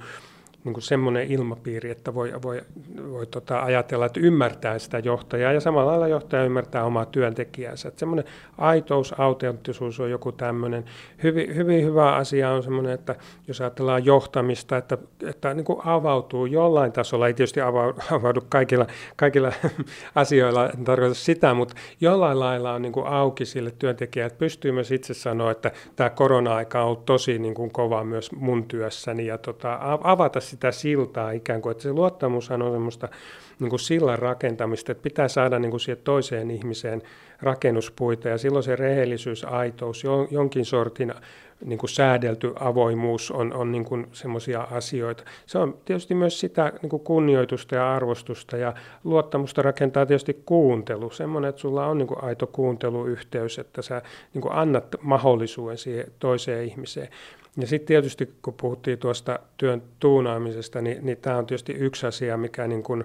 [0.63, 2.61] niin kuin semmoinen ilmapiiri, että voi, voi,
[3.11, 7.87] voi tota ajatella, että ymmärtää sitä johtajaa ja samalla lailla johtaja ymmärtää omaa työntekijänsä.
[7.87, 8.25] Että semmoinen
[8.57, 10.85] aitous, autenttisuus on joku tämmöinen.
[11.23, 13.15] Hyvin, hyvin hyvä asia on semmoinen, että
[13.47, 14.97] jos ajatellaan johtamista, että,
[15.27, 17.61] että niin kuin avautuu jollain tasolla, ei tietysti
[18.15, 19.51] avaudu kaikilla, kaikilla
[20.15, 24.71] asioilla, en tarkoita sitä, mutta jollain lailla on niin kuin auki sille työntekijälle, että pystyy
[24.71, 29.25] myös itse sanoa, että tämä korona-aika on ollut tosi niin kuin kova myös mun työssäni
[29.25, 33.09] ja tota, avata sitä siltaa ikään kuin, että se luottamushan on semmoista
[33.59, 37.01] niin kuin sillan rakentamista, että pitää saada niin kuin siihen toiseen ihmiseen
[37.41, 41.13] rakennuspuita ja silloin se rehellisyys, aitous, jonkin sortin
[41.65, 45.23] niin kuin säädelty avoimuus on, on niin kuin semmoisia asioita.
[45.45, 48.73] Se on tietysti myös sitä niin kuin kunnioitusta ja arvostusta ja
[49.03, 54.01] luottamusta rakentaa tietysti kuuntelu, semmoinen, että sulla on niin kuin aito kuunteluyhteys, että sä
[54.33, 57.09] niin kuin annat mahdollisuuden siihen toiseen ihmiseen.
[57.57, 62.37] Ja sitten tietysti, kun puhuttiin tuosta työn tuunaamisesta, niin, niin tämä on tietysti yksi asia,
[62.37, 63.03] mikä niin kuin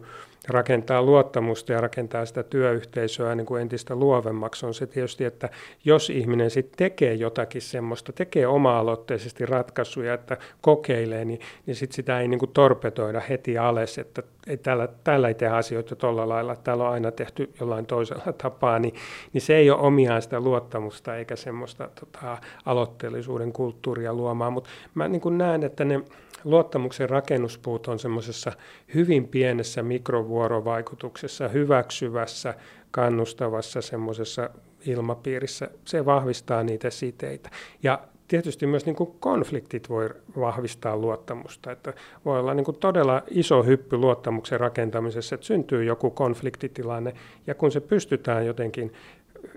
[0.49, 5.49] rakentaa luottamusta ja rakentaa sitä työyhteisöä niin kuin entistä luovemmaksi, on se tietysti, että
[5.84, 12.20] jos ihminen sitten tekee jotakin semmoista, tekee oma-aloitteisesti ratkaisuja, että kokeilee, niin, niin sitten sitä
[12.20, 16.57] ei niin kuin torpetoida heti alas, että ei täällä, täällä ei tehdä asioita tuolla lailla,
[16.57, 18.95] täällä on aina tehty jollain toisella tapaa, niin,
[19.32, 25.09] niin se ei ole omiaan sitä luottamusta eikä semmoista tota, aloitteellisuuden kulttuuria luomaan, mutta mä
[25.09, 26.01] niin kuin näen, että ne
[26.45, 28.53] luottamuksen rakennuspuut on semmoisessa
[28.95, 32.55] hyvin pienessä mikrovuorovaikutuksessa, hyväksyvässä,
[32.90, 34.51] kannustavassa semmoisessa
[34.86, 35.70] ilmapiirissä.
[35.84, 37.51] Se vahvistaa niitä siteitä.
[37.82, 41.72] Ja tietysti myös niin kuin konfliktit voi vahvistaa luottamusta.
[41.72, 41.92] Että
[42.24, 47.12] voi olla niin kuin todella iso hyppy luottamuksen rakentamisessa, että syntyy joku konfliktitilanne,
[47.47, 48.92] ja kun se pystytään jotenkin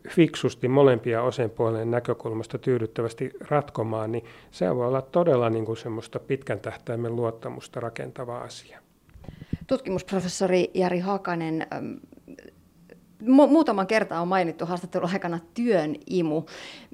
[0.10, 6.60] fiksusti molempia osapuolien näkökulmasta tyydyttävästi ratkomaan, niin se voi olla todella niin kuin semmoista pitkän
[6.60, 8.80] tähtäimen luottamusta rakentava asia.
[9.68, 11.68] Tutkimusprofessori Jari Hakanen,
[13.22, 16.44] mu- muutaman kertaa on mainittu haastattelun aikana työn imu.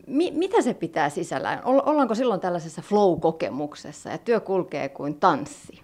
[0.08, 1.62] Mi- mitä se pitää sisällään?
[1.66, 5.82] Ollaanko silloin tällaisessa flow-kokemuksessa ja työ kulkee kuin tanssi?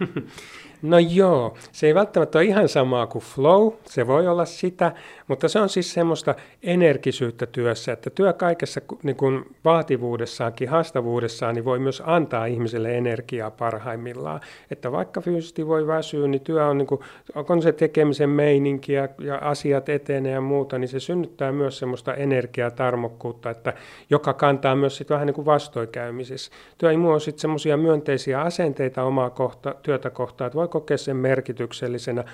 [0.82, 4.92] No joo, se ei välttämättä ole ihan samaa kuin flow, se voi olla sitä,
[5.28, 11.64] mutta se on siis semmoista energisyyttä työssä, että työ kaikessa niin kuin vaativuudessaankin, haastavuudessaan, niin
[11.64, 14.40] voi myös antaa ihmiselle energiaa parhaimmillaan.
[14.70, 17.00] Että vaikka fyysisesti voi väsyä, niin työ on, niin kuin,
[17.48, 22.14] on se tekemisen meininki ja, ja asiat etenee ja muuta, niin se synnyttää myös semmoista
[22.14, 23.72] energiaa, tarmokkuutta, että
[24.10, 26.52] joka kantaa myös sit vähän niin kuin vastoinkäymisissä.
[26.78, 31.16] Työ ei on sitten semmoisia myönteisiä asenteita omaa kohta, työtä kohtaan, että voi kokea sen
[31.16, 32.24] merkityksellisenä.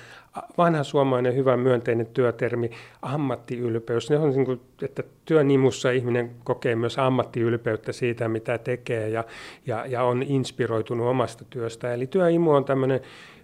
[0.57, 2.71] Vanha suomalainen hyvä myönteinen työtermi,
[3.01, 4.09] ammattiylpeys.
[4.09, 9.23] Ne on niin kuin, että työnimussa ihminen kokee myös ammattiylpeyttä siitä, mitä tekee ja,
[9.65, 11.93] ja, ja on inspiroitunut omasta työstä.
[11.93, 12.99] Eli työimu on tämmöinen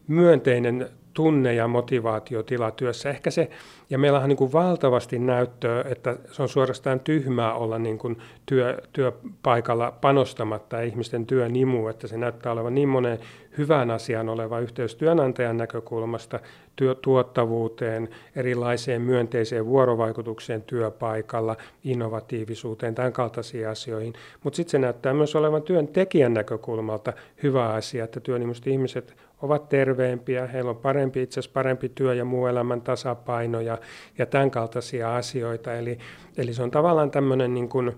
[0.07, 3.09] myönteinen tunne- ja motivaatiotila työssä.
[3.09, 3.49] Ehkä se,
[3.89, 8.17] ja meillä on niin kuin valtavasti näyttöä, että se on suorastaan tyhmää olla niin kuin
[8.45, 13.19] työ, työpaikalla panostamatta ihmisten työn imu, että se näyttää olevan niin monen
[13.57, 16.39] hyvän asian oleva yhteys työnantajan näkökulmasta
[16.75, 24.13] työ, tuottavuuteen, erilaiseen myönteiseen vuorovaikutukseen työpaikalla, innovatiivisuuteen, tämän kaltaisiin asioihin.
[24.43, 27.13] Mutta sitten se näyttää myös olevan työntekijän näkökulmalta
[27.43, 32.25] hyvä asia, että työnimmuiset ihmiset ovat terveempiä, heillä on parempi, itse asiassa parempi työ ja
[32.25, 33.77] muu elämän tasapaino ja,
[34.17, 35.73] ja tämän kaltaisia asioita.
[35.73, 35.97] Eli,
[36.37, 37.91] eli se on tavallaan tämmöinen niin kuin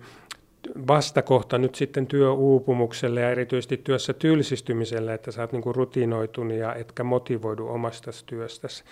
[0.88, 6.76] vastakohta nyt sitten työuupumukselle ja erityisesti työssä tylsistymiselle, että sä oot niin kuin rutinoitunut ja
[6.76, 8.84] etkä motivoidu omasta työstäsi.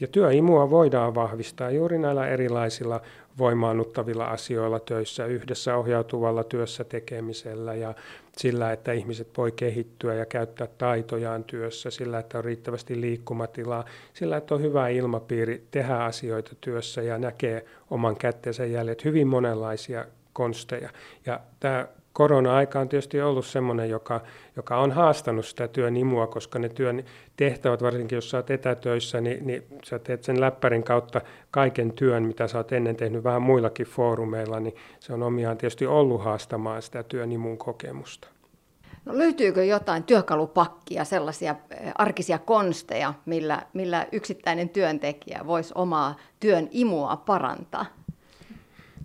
[0.00, 3.00] Ja työimua voidaan vahvistaa juuri näillä erilaisilla
[3.38, 7.94] voimaannuttavilla asioilla töissä, yhdessä ohjautuvalla työssä tekemisellä ja
[8.36, 13.84] sillä, että ihmiset voi kehittyä ja käyttää taitojaan työssä, sillä, että on riittävästi liikkumatilaa,
[14.14, 20.04] sillä, että on hyvä ilmapiiri tehdä asioita työssä ja näkee oman kätteensä jäljet, hyvin monenlaisia
[20.32, 20.90] konsteja.
[21.26, 24.20] Ja tämä korona-aika on tietysti ollut sellainen, joka,
[24.56, 27.04] joka on haastanut sitä työn imua, koska ne työn
[27.36, 32.22] tehtävät, varsinkin jos sä oot etätöissä, niin, niin sä teet sen läppärin kautta kaiken työn,
[32.22, 36.82] mitä sä oot ennen tehnyt vähän muillakin foorumeilla, niin se on omiaan tietysti ollut haastamaan
[36.82, 38.28] sitä työn imun kokemusta.
[39.04, 46.68] No, löytyykö jotain työkalupakkia, sellaisia eh, arkisia konsteja, millä, millä yksittäinen työntekijä voisi omaa työn
[46.70, 47.86] imua parantaa?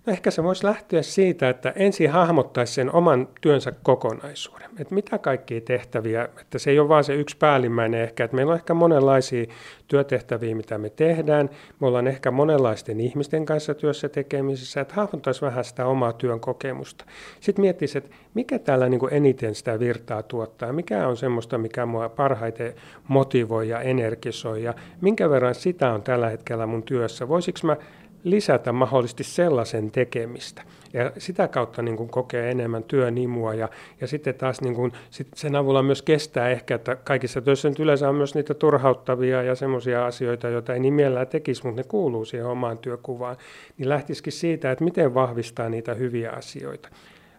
[0.06, 4.70] No ehkä se voisi lähteä siitä, että ensin hahmottaisi sen oman työnsä kokonaisuuden.
[4.78, 8.50] Että mitä kaikkia tehtäviä, että se ei ole vain se yksi päällimmäinen ehkä, että meillä
[8.50, 9.46] on ehkä monenlaisia
[9.88, 11.50] työtehtäviä, mitä me tehdään.
[11.80, 17.04] Me ollaan ehkä monenlaisten ihmisten kanssa työssä tekemisissä, että hahmottaisi vähän sitä omaa työn kokemusta.
[17.40, 22.08] Sitten miettisi, että mikä täällä niin eniten sitä virtaa tuottaa, mikä on semmoista, mikä mua
[22.08, 22.74] parhaiten
[23.08, 27.28] motivoi ja energisoi ja minkä verran sitä on tällä hetkellä mun työssä.
[27.28, 27.76] Voisiko mä
[28.24, 30.62] lisätä mahdollisesti sellaisen tekemistä.
[30.92, 33.68] Ja sitä kautta niin kuin kokee enemmän työnimua ja,
[34.00, 37.78] ja sitten taas niin kuin, sit sen avulla myös kestää ehkä, että kaikissa töissä nyt
[37.78, 41.88] yleensä on myös niitä turhauttavia ja semmoisia asioita, joita ei niin mielellään tekisi, mutta ne
[41.88, 43.36] kuuluu siihen omaan työkuvaan.
[43.78, 46.88] Niin lähtisikin siitä, että miten vahvistaa niitä hyviä asioita.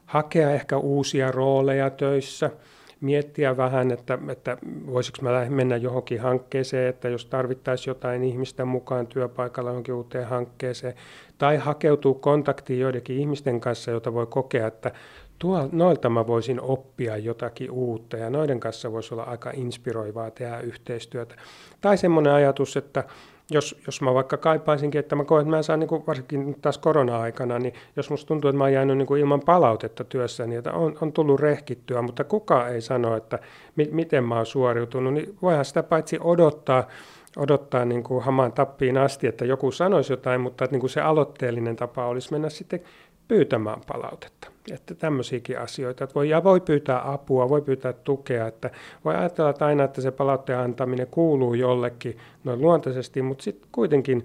[0.05, 2.51] Hakea ehkä uusia rooleja töissä–
[3.01, 9.07] miettiä vähän, että, että voisiko mä mennä johonkin hankkeeseen, että jos tarvittaisiin jotain ihmistä mukaan
[9.07, 10.93] työpaikalla johonkin uuteen hankkeeseen,
[11.37, 14.91] tai hakeutuu kontaktiin joidenkin ihmisten kanssa, jota voi kokea, että
[15.39, 20.59] tuo, noilta mä voisin oppia jotakin uutta ja noiden kanssa voisi olla aika inspiroivaa tehdä
[20.59, 21.35] yhteistyötä.
[21.81, 23.03] Tai semmoinen ajatus, että
[23.51, 26.55] jos, jos mä vaikka kaipaisinkin, että mä koen, että mä en saa, niin kuin, varsinkin
[26.61, 30.47] taas korona-aikana, niin jos musta tuntuu, että mä oon jäänyt niin kuin ilman palautetta työssä,
[30.47, 33.39] niin että on, on tullut rehkittyä, mutta kukaan ei sano, että
[33.75, 36.87] mi, miten mä oon suoriutunut, niin voihan sitä paitsi odottaa,
[37.37, 41.01] odottaa niin kuin hamaan tappiin asti, että joku sanoisi jotain, mutta että niin kuin se
[41.01, 42.81] aloitteellinen tapa olisi mennä sitten
[43.27, 44.56] pyytämään palautetta.
[44.73, 46.03] Että tämmöisiäkin asioita.
[46.03, 48.47] Että voi, ja voi pyytää apua, voi pyytää tukea.
[48.47, 48.69] Että
[49.05, 54.23] voi ajatella että aina, että se palautteen antaminen kuuluu jollekin noin luontaisesti, mutta sitten kuitenkin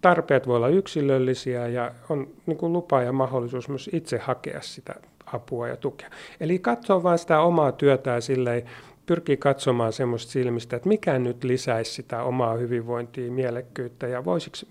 [0.00, 4.94] tarpeet voi olla yksilöllisiä ja on niin kuin lupa ja mahdollisuus myös itse hakea sitä
[5.26, 6.10] apua ja tukea.
[6.40, 8.62] Eli katsoo vain sitä omaa työtään silleen,
[9.06, 14.18] pyrkii katsomaan semmoista silmistä, että mikä nyt lisäisi sitä omaa hyvinvointia, mielekkyyttä ja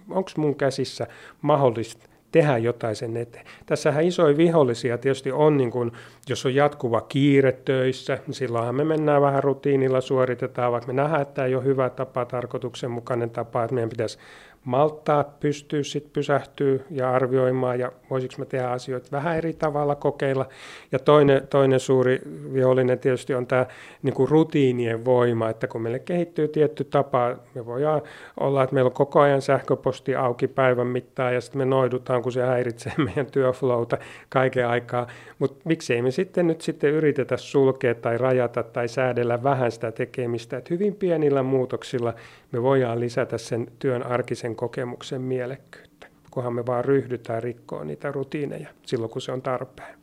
[0.10, 1.08] onko mun käsissä
[1.42, 3.46] mahdollista tehdä jotain sen eteen.
[3.66, 5.92] Tässähän isoja vihollisia tietysti on, niin kun,
[6.30, 11.22] jos on jatkuva kiire töissä, niin silloinhan me mennään vähän rutiinilla, suoritetaan, vaikka me nähdään,
[11.22, 14.18] että tämä ei ole hyvä tapa, tarkoituksenmukainen tapa, että meidän pitäisi
[14.64, 20.46] malttaa pystyä sitten pysähtyä ja arvioimaan ja voisiko me tehdä asioita vähän eri tavalla kokeilla.
[20.92, 22.22] Ja toinen, toinen suuri
[22.54, 23.66] vihollinen tietysti on tämä
[24.04, 28.02] niin kuin rutiinien voima, että kun meille kehittyy tietty tapa, me voidaan
[28.40, 32.32] olla, että meillä on koko ajan sähköposti auki päivän mittaan ja sitten me noidutaan, kun
[32.32, 33.98] se häiritsee meidän työflowta
[34.30, 35.08] kaiken aikaa.
[35.40, 40.58] Mutta miksei me sitten nyt sitten yritetä sulkea tai rajata tai säädellä vähän sitä tekemistä,
[40.58, 42.14] että hyvin pienillä muutoksilla
[42.54, 48.70] me voidaan lisätä sen työn arkisen kokemuksen mielekkyyttä, kunhan me vaan ryhdytään rikkoa niitä rutiineja
[48.86, 49.96] silloin, kun se on tarpeen.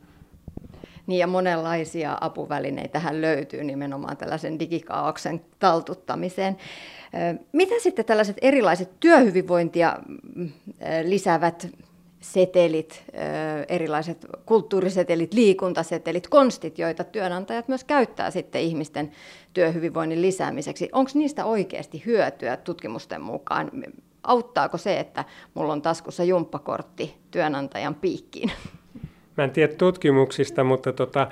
[1.06, 6.56] Niin ja monenlaisia apuvälineitähän löytyy nimenomaan tällaisen digikaauksen taltuttamiseen.
[7.52, 9.96] Mitä sitten tällaiset erilaiset työhyvinvointia
[10.34, 10.50] mm,
[11.02, 11.68] lisäävät
[12.20, 13.04] setelit,
[13.68, 19.10] erilaiset kulttuurisetelit, liikuntasetelit, konstit, joita työnantajat myös käyttää sitten ihmisten
[19.52, 20.88] työhyvinvoinnin lisäämiseksi.
[20.92, 23.70] Onko niistä oikeasti hyötyä tutkimusten mukaan?
[24.22, 28.52] Auttaako se, että mulla on taskussa jumppakortti työnantajan piikkiin?
[29.36, 31.28] Mä en tiedä tutkimuksista, mutta tota,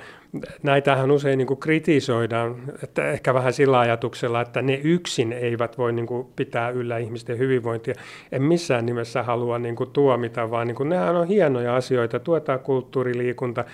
[0.63, 5.93] näitähän usein niin kuin kritisoidaan, että ehkä vähän sillä ajatuksella, että ne yksin eivät voi
[5.93, 7.93] niin kuin pitää yllä ihmisten hyvinvointia.
[8.31, 12.19] En missään nimessä halua niin kuin tuomita, vaan niin kuin nehän on hienoja asioita.
[12.19, 13.65] Tuetaan kulttuuriliikunta,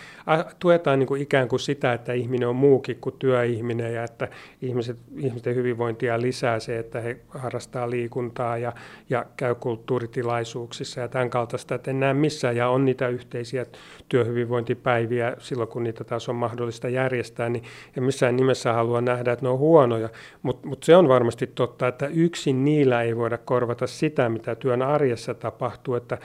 [0.59, 4.27] tuetaan niin kuin ikään kuin sitä, että ihminen on muukin kuin työihminen ja että
[4.61, 8.73] ihmiset, ihmisten hyvinvointia lisää se, että he harrastaa liikuntaa ja,
[9.09, 11.75] ja käy kulttuuritilaisuuksissa ja tämän kaltaista.
[11.75, 13.65] Että en näe missään ja on niitä yhteisiä
[14.09, 17.63] työhyvinvointipäiviä silloin, kun niitä taas on mahdollista järjestää, niin
[17.97, 20.09] en missään nimessä halua nähdä, että ne on huonoja,
[20.41, 24.81] mutta mut se on varmasti totta, että yksin niillä ei voida korvata sitä, mitä työn
[24.81, 26.17] arjessa tapahtuu, että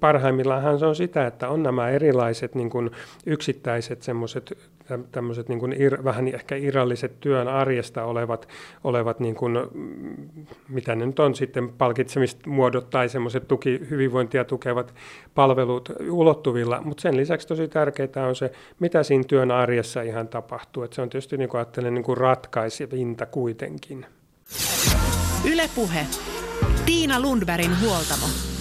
[0.00, 2.70] parhaimmillaan se on sitä, että on nämä erilaiset niin
[3.26, 4.58] yksittäiset semmoiset
[5.12, 8.48] tämmöiset niin ir, vähän ehkä irralliset työn arjesta olevat,
[8.84, 14.94] olevat niin kuin, mm, mitä ne nyt on sitten palkitsemismuodot tai semmoiset tuki, hyvinvointia tukevat
[15.34, 20.82] palvelut ulottuvilla, mutta sen lisäksi tosi tärkeää on se, mitä siinä työn arjessa ihan tapahtuu,
[20.82, 24.06] että se on tietysti niin kuin ajattelen niin kuin ratkaisevinta kuitenkin.
[25.52, 26.06] Ylepuhe.
[26.86, 28.57] Tiina Lundbergin huoltamo.